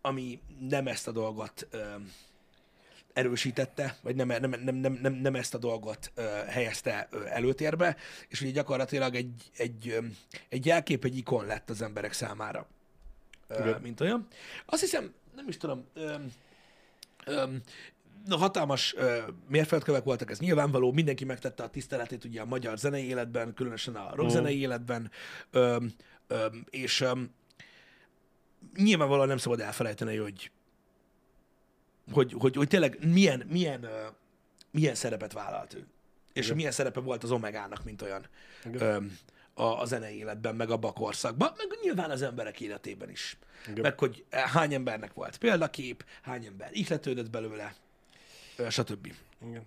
[0.00, 1.68] ami nem ezt a dolgot
[3.12, 7.96] erősítette, vagy nem, nem, nem, nem, nem, nem ezt a dolgot ö, helyezte ö, előtérbe,
[8.28, 9.98] és ugye gyakorlatilag egy, egy, ö,
[10.48, 12.66] egy jelkép, egy ikon lett az emberek számára,
[13.48, 13.80] ö, Igen.
[13.80, 14.26] mint olyan.
[14.66, 16.14] Azt hiszem, nem is tudom, ö,
[17.26, 17.44] ö,
[18.26, 23.04] na, hatalmas ö, mérföldkövek voltak, ez nyilvánvaló, mindenki megtette a tiszteletét ugye a magyar zenei
[23.04, 25.10] életben, különösen a rockzenei életben,
[25.50, 25.76] ö,
[26.26, 27.12] ö, és ö,
[28.76, 30.50] nyilvánvalóan nem szabad elfelejteni, hogy
[32.12, 33.90] hogy, hogy, hogy tényleg milyen, milyen, uh,
[34.70, 35.86] milyen szerepet vállalt ő.
[36.32, 36.56] És Igen.
[36.56, 38.26] milyen szerepe volt az Omegának, mint olyan
[38.72, 39.18] öm,
[39.54, 43.36] a, a zenei életben, meg abban a korszakban, meg nyilván az emberek életében is.
[43.68, 43.80] Igen.
[43.80, 47.74] Meg hogy eh, hány embernek volt példakép, hány ember ihletődött belőle,
[48.68, 49.12] stb.
[49.48, 49.62] Igen.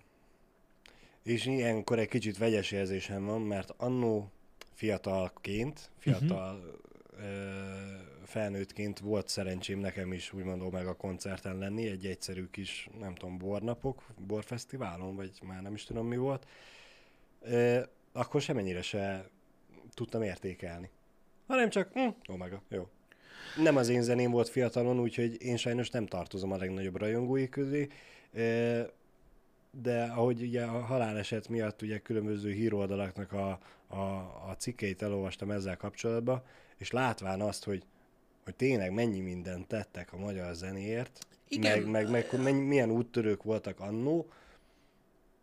[1.23, 4.31] És ilyenkor egy kicsit vegyes érzésem van, mert annó
[4.73, 7.29] fiatalként, fiatal uh-huh.
[7.29, 8.02] ö,
[8.33, 14.03] felnőttként volt szerencsém nekem is úgymond Omega koncerten lenni, egy egyszerű kis, nem tudom, bornapok,
[14.27, 16.47] borfesztiválon, vagy már nem is tudom mi volt.
[17.41, 17.79] Ö,
[18.11, 19.29] akkor semennyire se
[19.93, 20.89] tudtam értékelni.
[21.47, 22.87] Hanem csak, hm, Omega, jó.
[23.57, 27.87] Nem az én zeném volt fiatalon, úgyhogy én sajnos nem tartozom a legnagyobb rajongói közé.
[28.33, 28.81] Ö,
[29.81, 34.01] de ahogy ugye a haláleset miatt ugye különböző híroldalaknak a, a,
[34.49, 36.43] a cikkeit elolvastam ezzel kapcsolatban,
[36.77, 37.83] és látván azt, hogy
[38.43, 41.79] hogy tényleg mennyi mindent tettek a magyar zenéért, Igen.
[41.79, 44.27] meg, meg, meg hogy mennyi, milyen úttörők voltak annó,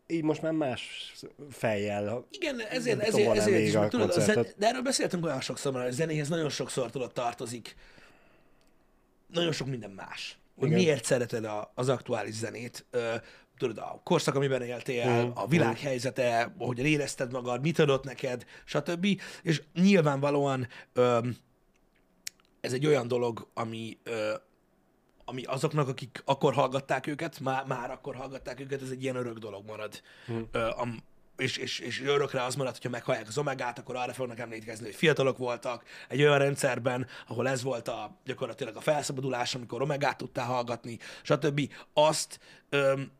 [0.06, 1.12] így most már más
[1.50, 2.26] fejjel.
[2.30, 4.46] Igen, ezért, Nem ezért, van-e ezért is, a tudod, a zen...
[4.56, 7.76] de erről beszéltünk olyan sokszor, mert a zenéhez nagyon sokszor tudod tartozik,
[9.26, 10.38] nagyon sok minden más.
[10.56, 10.80] Hogy Igen.
[10.80, 13.14] miért szereted a, az aktuális zenét, ö,
[13.58, 18.44] tudod, a korszak, amiben éltél, Mhm, a világ helyzete, hogyan érezted magad, mit adott neked,
[18.64, 19.06] stb.
[19.42, 21.18] És nyilvánvalóan ö,
[22.60, 24.34] ez egy olyan dolog, ami, ö,
[25.24, 29.38] ami azoknak, akik akkor hallgatták őket, már, már akkor hallgatták őket, ez egy ilyen örök
[29.38, 30.02] dolog marad.
[30.26, 30.48] Hmm.
[30.52, 31.02] Ö, am,
[31.36, 34.94] és, és, és örökre az marad, hogyha meghallják az omegát, akkor arra fognak emlékezni, hogy
[34.94, 40.46] fiatalok voltak egy olyan rendszerben, ahol ez volt a, gyakorlatilag a felszabadulás, amikor omegát tudtál
[40.46, 41.72] hallgatni, stb.
[41.92, 43.10] Azt, öm,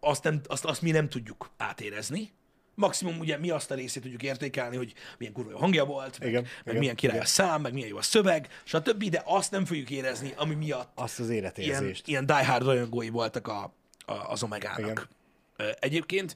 [0.00, 2.32] azt, nem, azt, azt mi nem tudjuk átérezni.
[2.78, 6.28] Maximum ugye mi azt a részét tudjuk értékelni, hogy milyen kurva jó hangja volt, meg,
[6.28, 7.26] Igen, meg igen, milyen király igen.
[7.26, 9.04] a szám, meg milyen jó a szöveg, stb.
[9.04, 12.08] De azt nem fogjuk érezni, ami miatt Azt az ilyen, életérzést.
[12.08, 13.72] ilyen diehard rajongói voltak a,
[14.06, 15.08] a, az Omegának.
[15.56, 15.76] Igen.
[15.78, 16.34] Egyébként,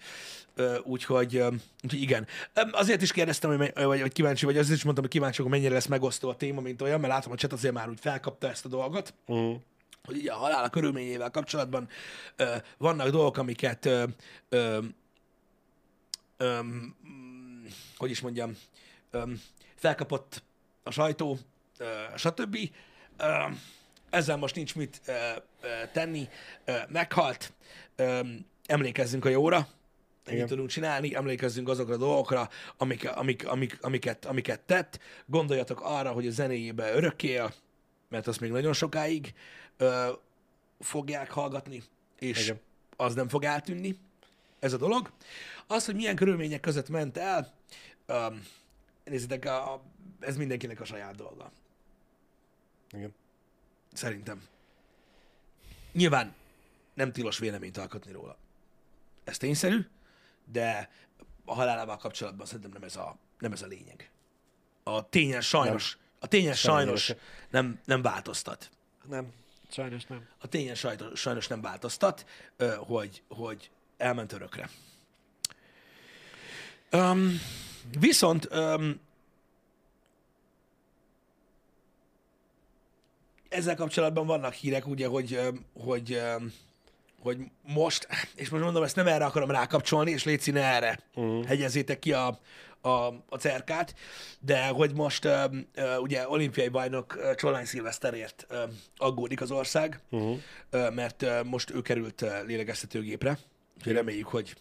[0.83, 1.37] úgyhogy,
[1.83, 2.27] úgyhogy igen.
[2.73, 5.75] Azért is kérdeztem, hogy, vagy, vagy kíváncsi vagy, azért is mondtam, hogy kíváncsi vagyok, mennyire
[5.75, 8.65] lesz megosztó a téma, mint olyan, mert látom, a chat azért már úgy felkapta ezt
[8.65, 9.55] a dolgot, Uh,
[10.05, 11.89] hogy ugye a halál körülményével kapcsolatban
[12.79, 13.89] vannak dolgok, amiket
[16.43, 16.63] ö, ö, ö,
[17.09, 17.65] mm,
[17.97, 18.57] hogy is mondjam,
[19.11, 19.23] ö,
[19.75, 20.43] felkapott
[20.83, 21.39] a sajtó,
[21.79, 21.85] ö,
[22.17, 22.57] stb.
[23.17, 23.45] Ö,
[24.11, 25.13] ezzel most nincs mit ö,
[25.61, 26.29] ö, tenni.
[26.65, 27.53] Ö, meghalt.
[27.97, 28.21] Ö,
[28.67, 29.69] emlékezzünk a jóra.
[30.25, 34.99] Ennyit tudunk csinálni, emlékezzünk azokra a dolgokra, amik, amik, amik, amiket, amiket tett.
[35.27, 37.55] Gondoljatok arra, hogy a zenéjébe örökké él,
[38.09, 39.35] mert azt még nagyon sokáig
[39.77, 40.13] ö,
[40.81, 41.83] fogják hallgatni,
[42.19, 42.61] és Igen.
[42.97, 43.99] az nem fog eltűnni,
[44.63, 45.13] ez a dolog.
[45.67, 47.53] Az, hogy milyen körülmények között ment el,
[48.09, 48.47] um,
[49.05, 49.83] nézzétek, a, a,
[50.21, 51.53] ez mindenkinek a saját dolga.
[52.91, 53.15] igen.
[53.93, 54.43] Szerintem.
[55.93, 56.35] Nyilván
[56.95, 58.37] nem tilos véleményt alkotni róla.
[59.25, 59.87] Ez tényszerű,
[60.45, 60.91] de
[61.45, 64.11] a halálával kapcsolatban szerintem nem ez a, nem ez a lényeg.
[64.83, 67.25] A tényen sajnos, a tényen sajnos Sajnos.
[67.51, 68.71] nem, nem változtat.
[69.09, 69.33] Nem,
[69.71, 70.29] sajnos nem.
[70.39, 72.27] A tényen sajnos, sajnos nem változtat,
[72.87, 73.71] hogy, hogy
[74.03, 74.69] elment örökre.
[76.93, 77.41] Um,
[77.99, 79.01] viszont um,
[83.49, 85.41] ezzel kapcsolatban vannak hírek, ugye, hogy,
[85.75, 86.23] hogy,
[87.21, 91.45] hogy most, és most mondom, ezt nem erre akarom rákapcsolni, és légy ne erre uh-huh.
[91.45, 92.39] hegyezzétek ki a,
[92.81, 93.95] a, a cerkát,
[94.41, 95.29] de hogy most
[96.01, 98.47] ugye olimpiai bajnok ö, Csollány Szilveszterért
[98.97, 100.39] aggódik az ország, uh-huh.
[100.95, 103.39] mert most ő került lélegeztetőgépre,
[103.83, 104.55] úgyhogy reméljük, hogy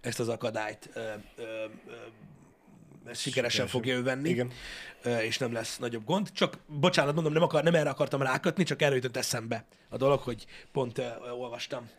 [0.00, 1.42] ezt az akadályt ö, ö,
[3.06, 4.50] ö, sikeresen fogja ő venni, Igen.
[5.02, 6.32] és nem lesz nagyobb gond.
[6.32, 10.20] Csak, bocsánat, mondom, nem, akar, nem erre akartam rákötni, csak erről jutott eszembe a dolog,
[10.20, 11.90] hogy pont ö, olvastam,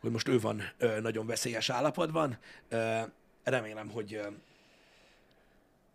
[0.00, 2.38] hogy most ő van ö, nagyon veszélyes állapotban.
[2.68, 3.00] Ö,
[3.44, 4.26] remélem, hogy ö,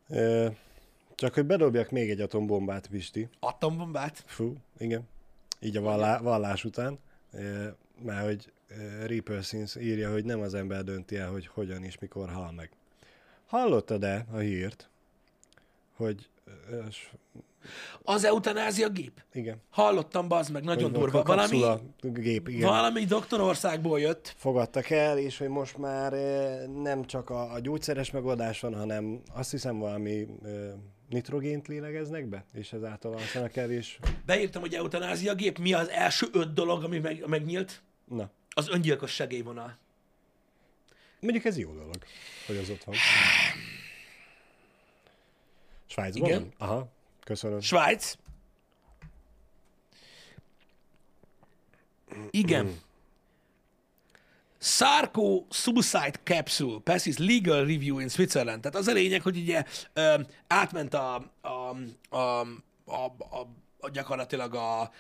[0.10, 0.48] Ö,
[1.16, 3.30] csak hogy bedobjak még egy atombombát, Pisti.
[3.40, 4.24] atombombát.
[4.26, 5.08] Fú, igen.
[5.60, 7.00] Így a vallá, vallás után.
[7.32, 7.68] Ö,
[8.04, 8.52] Mert hogy
[9.06, 12.70] Reaper Sins írja, hogy nem az ember dönti el, hogy hogyan és mikor hal meg.
[13.46, 14.90] Hallottad-e a hírt,
[15.94, 16.30] hogy
[18.04, 19.22] Az eutanázia gép.
[19.34, 21.24] igen, Hallottam, bazd meg, nagyon hogy durva.
[21.24, 21.64] Valami,
[22.02, 22.70] gép, igen.
[22.70, 24.34] valami doktorországból jött.
[24.38, 29.22] fogadtak el, és hogy most már eh, nem csak a, a gyógyszeres megoldás van, hanem
[29.34, 30.52] azt hiszem valami eh,
[31.10, 35.58] nitrogént lélegeznek be, és ezáltal alszanak el, és Beírtam, hogy eutanázia gép.
[35.58, 37.82] Mi az első öt dolog, ami meg, megnyílt?
[38.06, 39.78] na, Az öngyilkos segélyvonal.
[41.20, 41.96] mondjuk ez jó dolog,
[42.48, 42.96] hogy az ott van.
[45.86, 46.54] Svájcban Igen.
[46.58, 46.88] Aha,
[47.26, 47.60] köszönöm.
[47.60, 48.16] Svájc.
[52.32, 52.80] Igen.
[54.60, 58.62] Sarko Suicide Capsule passes legal review in Switzerland.
[58.62, 59.64] Tehát az a lényeg, hogy ugye
[59.94, 61.48] ö, átment a, a,
[62.10, 62.18] a,
[62.86, 63.48] a, a,
[63.80, 64.92] a gyakorlatilag a,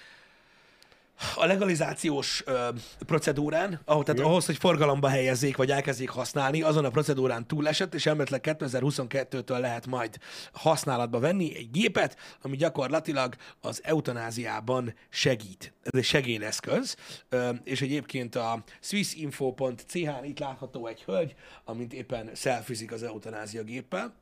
[1.35, 2.69] a legalizációs ö,
[3.05, 4.31] procedúrán, ahol, tehát Igen.
[4.31, 9.87] ahhoz, hogy forgalomba helyezzék, vagy elkezdjék használni, azon a procedúrán túlesett, és elméletileg 2022-től lehet
[9.87, 10.17] majd
[10.53, 15.73] használatba venni egy gépet, ami gyakorlatilag az eutanáziában segít.
[15.83, 16.95] Ez egy segédeszköz,
[17.29, 21.35] ö, és egyébként a swissinfo.ch-n itt látható egy hölgy,
[21.65, 24.13] amint éppen szelfizik az eutanázia géppel,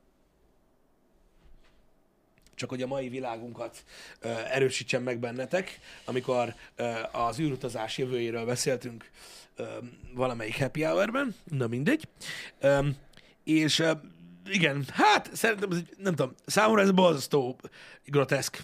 [2.56, 3.84] csak hogy a mai világunkat
[4.20, 9.10] ö, erősítsen meg bennetek, amikor ö, az űrutazás jövőjéről beszéltünk
[9.56, 9.64] ö,
[10.14, 12.08] valamelyik happy hour-ben, na mindegy.
[12.60, 12.88] Ö,
[13.44, 13.92] és ö,
[14.46, 17.60] igen, hát szerintem ez, nem tudom, számomra ez borzasztó
[18.06, 18.64] groteszk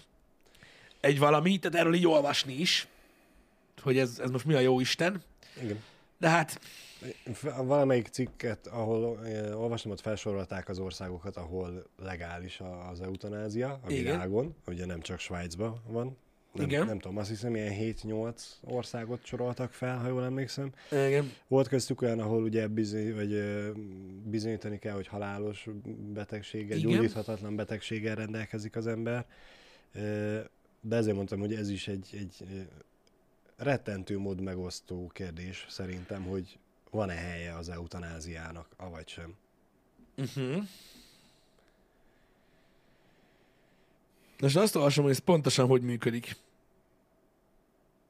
[1.00, 2.86] egy valami, tehát erről így olvasni is,
[3.82, 5.22] hogy ez, ez most mi a jó Isten.
[5.62, 5.82] Igen.
[6.18, 6.60] De hát,
[7.56, 14.02] Valamelyik cikket, ahol eh, olvastam, ott felsorolták az országokat, ahol legális az eutanázia a Igen.
[14.12, 14.54] világon.
[14.66, 16.16] Ugye nem csak Svájcban van.
[16.52, 16.86] Nem, Igen.
[16.86, 20.72] nem tudom, azt hiszem ilyen 7-8 országot soroltak fel, ha jól emlékszem.
[20.90, 23.70] igen, Volt köztük olyan, ahol ugye bizony, vagy ö,
[24.24, 25.68] bizonyítani kell, hogy halálos
[26.12, 26.90] betegséggel, Igen.
[26.90, 29.26] gyógyíthatatlan betegséggel rendelkezik az ember.
[29.94, 30.38] Ö,
[30.80, 32.66] De ezért mondtam, hogy ez is egy, egy
[33.56, 36.58] rettentő mód megosztó kérdés szerintem, hogy
[36.90, 39.34] van-e helye az eutanáziának, avagy sem.
[40.16, 40.64] Uh-huh.
[44.40, 46.36] Most azt olvasom, hogy ez pontosan hogy működik.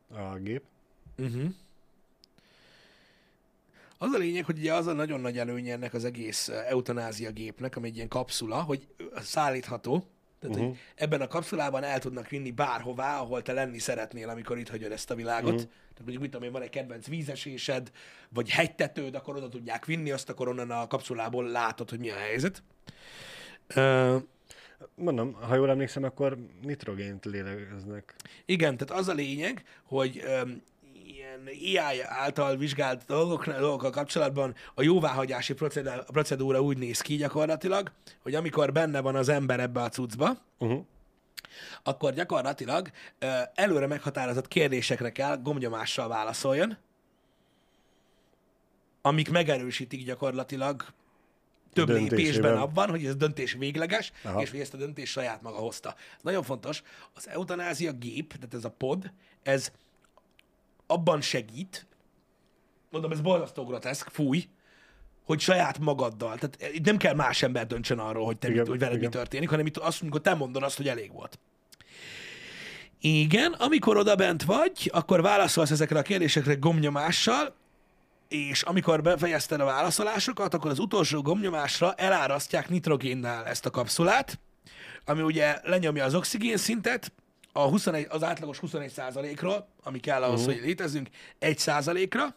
[0.09, 0.63] A gép?
[1.19, 1.55] Uh-huh.
[3.99, 7.31] Az a lényeg, hogy ugye az a nagyon nagy előnye ennek az egész eh, eutanázia
[7.31, 10.07] gépnek, ami egy ilyen kapszula, hogy szállítható,
[10.41, 10.71] tehát uh-huh.
[10.71, 14.93] hogy ebben a kapszulában el tudnak vinni bárhová, ahol te lenni szeretnél, amikor itt hagyod
[14.93, 15.53] ezt a világot.
[15.53, 15.69] Uh-huh.
[15.69, 17.91] Tehát mondjuk, mit tudom én, van egy kedvenc vízesésed,
[18.29, 22.17] vagy hegytetőd, akkor oda tudják vinni, azt akkor onnan a kapszulából látod, hogy mi a
[22.17, 22.63] helyzet.
[23.77, 24.23] Uh,
[24.95, 28.15] Mondom, ha jól emlékszem, akkor nitrogént lélegeznek.
[28.45, 30.63] Igen, tehát az a lényeg, hogy um,
[31.45, 37.93] ilyen AI által vizsgált dolgoknál, dolgokkal kapcsolatban a jóváhagyási procedúra, procedúra úgy néz ki gyakorlatilag,
[38.23, 40.85] hogy amikor benne van az ember ebbe a cuccba, Uh-huh.
[41.83, 42.91] akkor gyakorlatilag
[43.55, 46.77] előre meghatározott kérdésekre kell gomnyomással válaszoljon,
[49.03, 50.85] amik megerősítik gyakorlatilag
[51.73, 54.13] több lépésben abban, hogy ez döntés végleges.
[54.25, 54.43] Aha.
[54.43, 55.89] és hogy ezt a döntést saját maga hozta.
[56.17, 56.83] Ez nagyon fontos.
[57.15, 59.13] Az eutanázia gép, tehát ez a pod,
[59.43, 59.73] ez
[60.91, 61.87] abban segít,
[62.91, 64.49] mondom, ez borzasztó groteszk, fúj,
[65.25, 68.69] hogy saját magaddal, tehát itt nem kell más ember döntsön arról, hogy, te Igen, mit,
[68.69, 69.11] hogy veled mi igen.
[69.11, 71.39] történik, hanem itt azt hogy te mondod azt, hogy elég volt.
[73.01, 77.55] Igen, amikor oda bent vagy, akkor válaszolsz ezekre a kérdésekre gomnyomással,
[78.29, 84.39] és amikor befejezted a válaszolásokat, akkor az utolsó gomnyomásra elárasztják nitrogénnel ezt a kapszulát,
[85.05, 87.13] ami ugye lenyomja az oxigén szintet,
[87.53, 90.55] a 21, az átlagos 21%-ról, ami kell ahhoz, uh-huh.
[90.55, 91.09] hogy létezzünk,
[91.41, 92.35] 1%-ra,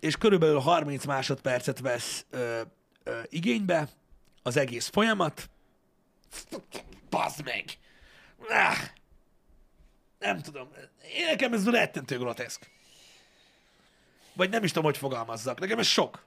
[0.00, 2.60] és körülbelül 30 másodpercet vesz ö,
[3.04, 3.88] ö, igénybe
[4.42, 5.50] az egész folyamat.
[7.10, 7.64] Bazd meg!
[8.48, 8.78] Ah,
[10.18, 10.68] nem tudom.
[11.14, 12.70] Én nekem ez rettentő groteszk.
[14.32, 15.60] Vagy nem is tudom, hogy fogalmazzak.
[15.60, 16.24] Nekem ez sok.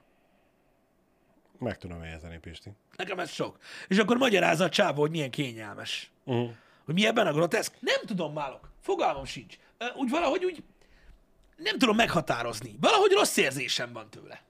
[1.64, 2.70] Meg tudom érteni, Pisti.
[2.96, 3.58] Nekem ez sok.
[3.88, 6.10] És akkor magyarázza a csávó, hogy milyen kényelmes.
[6.24, 6.50] Uh-huh.
[6.84, 7.74] Hogy mi ebben a groteszk?
[7.80, 8.70] Nem tudom, Málok.
[8.80, 9.58] Fogalmam sincs.
[9.94, 10.62] Úgy valahogy úgy
[11.56, 12.76] nem tudom meghatározni.
[12.80, 14.42] Valahogy rossz érzésem van tőle.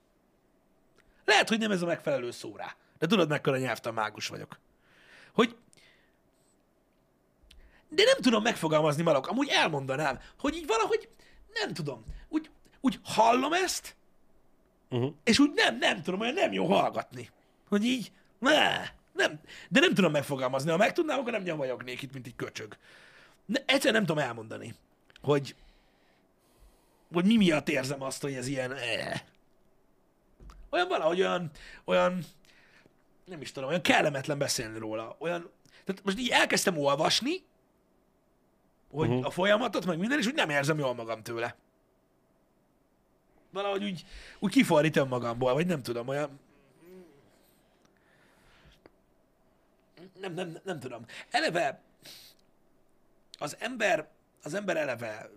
[1.24, 2.76] Lehet, hogy nem ez a megfelelő szó rá.
[2.98, 4.58] De tudod, mekkora nyelvtan mágus vagyok.
[5.32, 5.56] Hogy
[7.88, 9.26] de nem tudom megfogalmazni Malok.
[9.26, 11.08] Amúgy elmondanám, hogy így valahogy
[11.52, 12.04] nem tudom.
[12.28, 12.50] Úgy,
[12.80, 13.96] úgy hallom ezt,
[14.94, 15.14] Uh-huh.
[15.24, 17.30] és úgy nem, nem tudom, olyan nem jó hallgatni.
[17.68, 18.82] Hogy így, ne,
[19.12, 20.70] nem, de nem tudom megfogalmazni.
[20.70, 22.76] Ha meg tudnám, akkor nem nyomajognék itt, mint egy köcsög.
[23.46, 24.74] Ne, egyszerűen nem tudom elmondani,
[25.22, 25.54] hogy,
[27.12, 29.20] hogy mi miatt érzem azt, hogy ez ilyen, eh.
[30.70, 31.50] olyan valahogy olyan,
[31.84, 32.24] olyan,
[33.24, 35.16] nem is tudom, olyan kellemetlen beszélni róla.
[35.18, 35.50] Olyan,
[35.84, 37.42] tehát most így elkezdtem olvasni,
[38.90, 39.26] hogy uh-huh.
[39.26, 41.56] a folyamatot, meg minden, és úgy nem érzem jól magam tőle.
[43.54, 44.04] Valahogy úgy,
[44.38, 46.40] úgy kifordít önmagamból, vagy nem tudom, olyan...
[50.20, 51.04] Nem, nem, nem tudom.
[51.30, 51.80] Eleve
[53.38, 54.08] az ember,
[54.42, 55.30] az ember eleve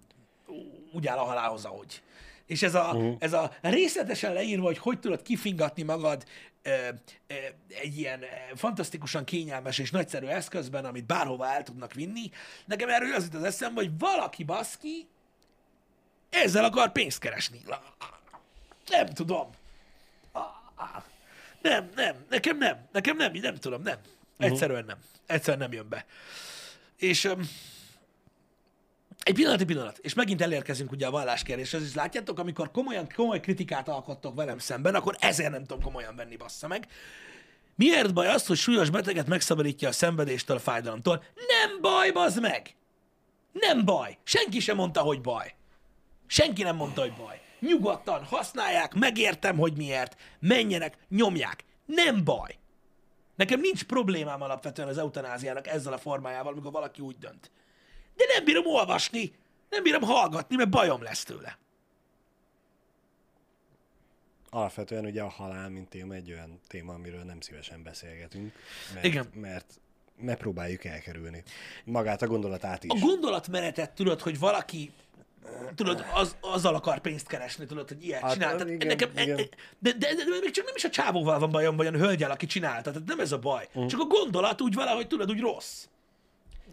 [0.92, 2.02] úgy áll a halálhoz, ahogy.
[2.46, 3.16] És ez a, uh-huh.
[3.20, 6.26] ez a részletesen leírva, hogy hogy tudod kifingatni magad
[6.62, 6.88] ö,
[7.28, 7.34] ö,
[7.68, 8.24] egy ilyen
[8.56, 12.32] fantasztikusan kényelmes és nagyszerű eszközben, amit bárhova el tudnak vinni,
[12.66, 15.08] nekem erről az jut az eszembe, hogy valaki baszki
[16.30, 17.62] ezzel akar pénzt keresni.
[18.88, 19.50] Nem tudom.
[21.62, 23.98] Nem, nem, nekem nem, nekem nem, nem tudom, nem.
[24.38, 24.98] Egyszerűen nem.
[25.26, 26.06] Egyszerűen nem jön be.
[26.98, 27.50] És um,
[29.24, 33.40] egy pillanat, egy pillanat, és megint elérkezünk ugye a valláskéréshez, és látjátok, amikor komolyan, komoly
[33.40, 36.88] kritikát alkottok velem szemben, akkor ezért nem tudom komolyan venni, bassza meg.
[37.76, 41.24] Miért baj az, hogy súlyos beteget megszabadítja a szenvedéstől, a fájdalomtól?
[41.36, 42.76] Nem baj, bazd meg!
[43.52, 44.18] Nem baj.
[44.24, 45.57] Senki sem mondta, hogy baj.
[46.28, 47.42] Senki nem mondta, hogy baj.
[47.60, 50.18] Nyugodtan használják, megértem, hogy miért.
[50.40, 51.64] Menjenek, nyomják.
[51.86, 52.58] Nem baj.
[53.36, 57.52] Nekem nincs problémám alapvetően az eutanáziának ezzel a formájával, amikor valaki úgy dönt.
[58.16, 59.34] De nem bírom olvasni,
[59.70, 61.58] nem bírom hallgatni, mert bajom lesz tőle.
[64.50, 68.54] alapvetően ugye a halál, mint téma egy olyan téma, amiről nem szívesen beszélgetünk.
[68.94, 69.30] Mert, Igen.
[69.34, 69.80] Mert
[70.18, 71.44] megpróbáljuk elkerülni.
[71.86, 73.02] Magát a gondolatát is.
[73.02, 74.92] A gondolatmenetet tudod, hogy valaki
[75.76, 78.54] tudod, az, azzal akar pénzt keresni, tudod, hogy ilyet Hát, csinál.
[78.54, 79.36] az Tehát igen, nekem, igen.
[79.36, 82.32] De, de, de, de, még csak nem is a csávóval van bajom, vagy a hölgyel,
[82.32, 82.92] aki csinálta.
[82.92, 83.68] Tehát nem ez a baj.
[83.80, 83.88] Mm.
[83.88, 85.88] Csak a gondolat úgy valahogy tudod, úgy rossz.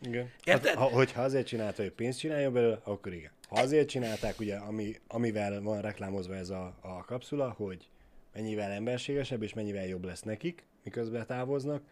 [0.03, 0.31] Igen.
[0.45, 0.69] Érted?
[0.69, 3.31] Hát, ha, hogyha azért csinálta, hogy pénzt csináljon belőle, akkor igen.
[3.49, 7.89] Ha azért csinálták, ugye, ami, amivel van reklámozva ez a, a kapszula, hogy
[8.33, 11.83] mennyivel emberségesebb és mennyivel jobb lesz nekik, miközben távoznak,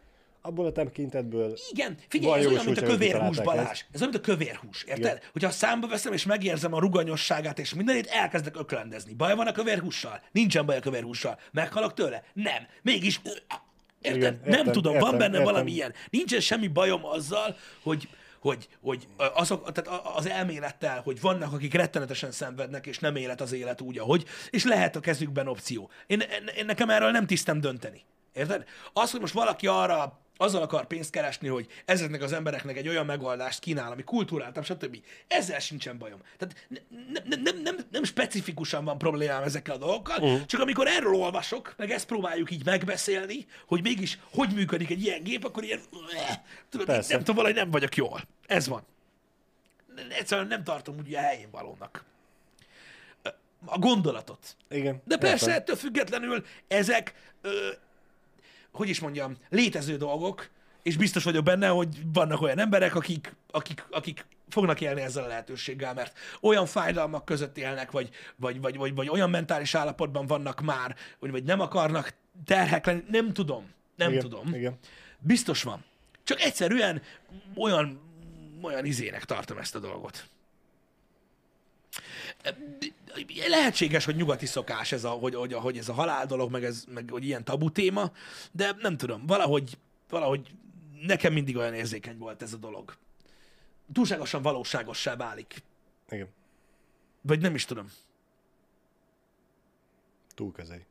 [0.43, 3.85] abból a tekintetből Igen, figyelj, Van ez olyan, mint a kövérhús, Balázs.
[3.93, 5.05] Ez olyan, mint a kövérhús, érted?
[5.05, 5.21] Igen.
[5.33, 9.15] Hogyha a számba veszem, és megérzem a ruganyosságát és mindenét, elkezdek öklendezni.
[9.15, 10.23] Baj van a kövérhússal?
[10.33, 11.39] Nincsen baj a kövérhússal.
[11.51, 12.25] Meghalok tőle?
[12.33, 12.67] Nem.
[12.83, 13.21] Mégis...
[14.01, 14.21] Érted?
[14.21, 15.53] Igen, nem értem, tudom, van értem, benne értem.
[15.53, 15.95] valami ilyen.
[16.11, 18.09] Nincsen semmi bajom azzal, hogy
[18.41, 23.53] hogy, hogy azok, tehát az elmélettel, hogy vannak, akik rettenetesen szenvednek, és nem élet az
[23.53, 25.91] élet úgy, ahogy, és lehet a kezükben opció.
[26.07, 26.23] Én,
[26.57, 28.05] én nekem erről nem tisztem dönteni.
[28.33, 28.65] Érted?
[28.93, 33.07] Az, hogy most valaki arra azzal akar pénzt keresni, hogy ezeknek az embereknek egy olyan
[33.07, 35.03] megoldást kínál, ami kultúráltabb, stb.
[35.29, 36.21] Ezzel sincsen bajom.
[36.39, 40.45] Tehát ne- ne- nem, nem, nem specifikusan van problémám ezekkel a dolgokkal, uh.
[40.47, 45.23] csak amikor erről olvasok, meg ezt próbáljuk így megbeszélni, hogy mégis hogy működik egy ilyen
[45.23, 45.81] gép, akkor ilyen,
[46.69, 48.21] tudod, nem tudom, valahogy nem vagyok jól.
[48.47, 48.83] Ez van.
[50.09, 52.05] Egyszerűen nem tartom úgy a helyén valónak.
[53.65, 54.57] A gondolatot.
[54.71, 55.03] igen.
[55.05, 55.61] De persze, értem.
[55.61, 57.69] ettől függetlenül ezek, ö,
[58.73, 60.51] hogy is mondjam, létező dolgok,
[60.83, 65.27] és biztos vagyok benne, hogy vannak olyan emberek, akik, akik, akik fognak élni ezzel a
[65.27, 70.61] lehetőséggel, mert olyan fájdalmak között élnek, vagy, vagy, vagy, vagy, vagy olyan mentális állapotban vannak
[70.61, 72.15] már, hogy vagy nem akarnak
[72.45, 74.55] terhek lenni, nem tudom, nem igen, tudom.
[74.55, 74.79] Igen.
[75.19, 75.85] Biztos van.
[76.25, 77.03] Csak egyszerűen
[77.57, 78.01] olyan,
[78.63, 80.25] olyan izének tartom ezt a dolgot.
[83.49, 86.85] Lehetséges, hogy nyugati szokás ez a, hogy, hogy, hogy ez a halál dolog, meg, ez,
[86.89, 88.13] meg hogy ilyen tabu téma,
[88.53, 90.51] de nem tudom, valahogy, valahogy
[91.03, 92.97] nekem mindig olyan érzékeny volt ez a dolog.
[93.93, 95.63] Túlságosan valóságossá válik.
[96.09, 96.29] Igen.
[97.21, 97.91] Vagy nem is tudom.
[100.35, 100.85] Túl közeli.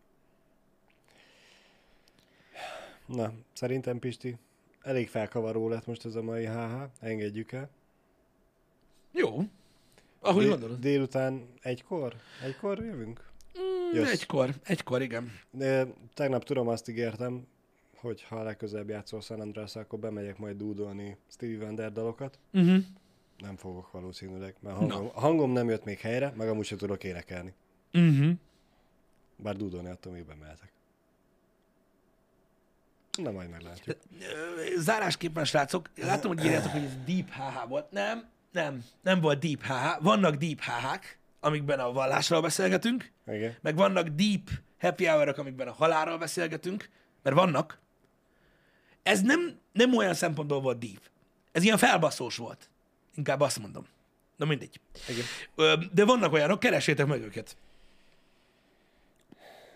[3.06, 4.38] Na, szerintem Pisti,
[4.82, 7.70] elég felkavaró lett most ez a mai HH, engedjük el.
[9.12, 9.44] Jó.
[10.24, 10.80] Ahogy Dé- gondolod.
[10.80, 12.16] Délután egykor?
[12.44, 13.30] Egykor jövünk?
[13.60, 14.12] Mm, jössz.
[14.12, 15.32] egykor, egykor, igen.
[15.52, 17.48] De tegnap tudom, azt ígértem,
[17.96, 22.40] hogy ha legközelebb játszol San andreas akkor bemegyek majd dúdolni Stevie Wonder dalokat.
[22.54, 22.84] Uh-huh.
[23.38, 27.04] Nem fogok valószínűleg, mert hangom, a hangom nem jött még helyre, meg amúgy sem tudok
[27.04, 27.54] énekelni.
[27.94, 28.32] Uh-huh.
[29.36, 30.72] Bár dúdolni attól még bemehetek.
[33.18, 33.98] Na majd meglátjuk.
[34.78, 37.92] Zárásképpen, srácok, látom, hogy írjátok, hogy ez Deep HH volt.
[37.92, 40.04] Nem, nem, nem volt Deep HH.
[40.04, 43.56] Vannak Deep HH-k, amikben a vallásról beszélgetünk, Igen.
[43.62, 44.50] meg vannak Deep
[44.80, 46.90] Happy hour amikben a halálról beszélgetünk,
[47.24, 47.80] mert vannak.
[49.04, 51.02] Ez nem, nem olyan szempontból volt Deep.
[51.52, 52.70] Ez ilyen felbaszós volt.
[53.16, 53.86] Inkább azt mondom.
[54.36, 54.80] Na mindegy.
[55.08, 55.26] Igen.
[55.94, 57.58] De vannak olyanok, keresétek meg őket.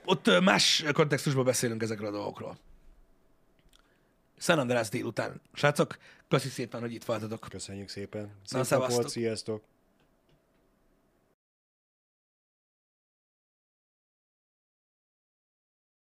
[0.06, 2.58] Ott más kontextusban beszélünk ezekről a dolgokról.
[4.38, 5.42] San Andreas délután.
[5.54, 5.98] Srácok,
[6.28, 7.48] köszi szépen, hogy itt voltatok.
[7.50, 8.22] Köszönjük szépen.
[8.22, 8.96] Na, Szép nap szevasztok.
[9.02, 9.64] volt, sziasztok!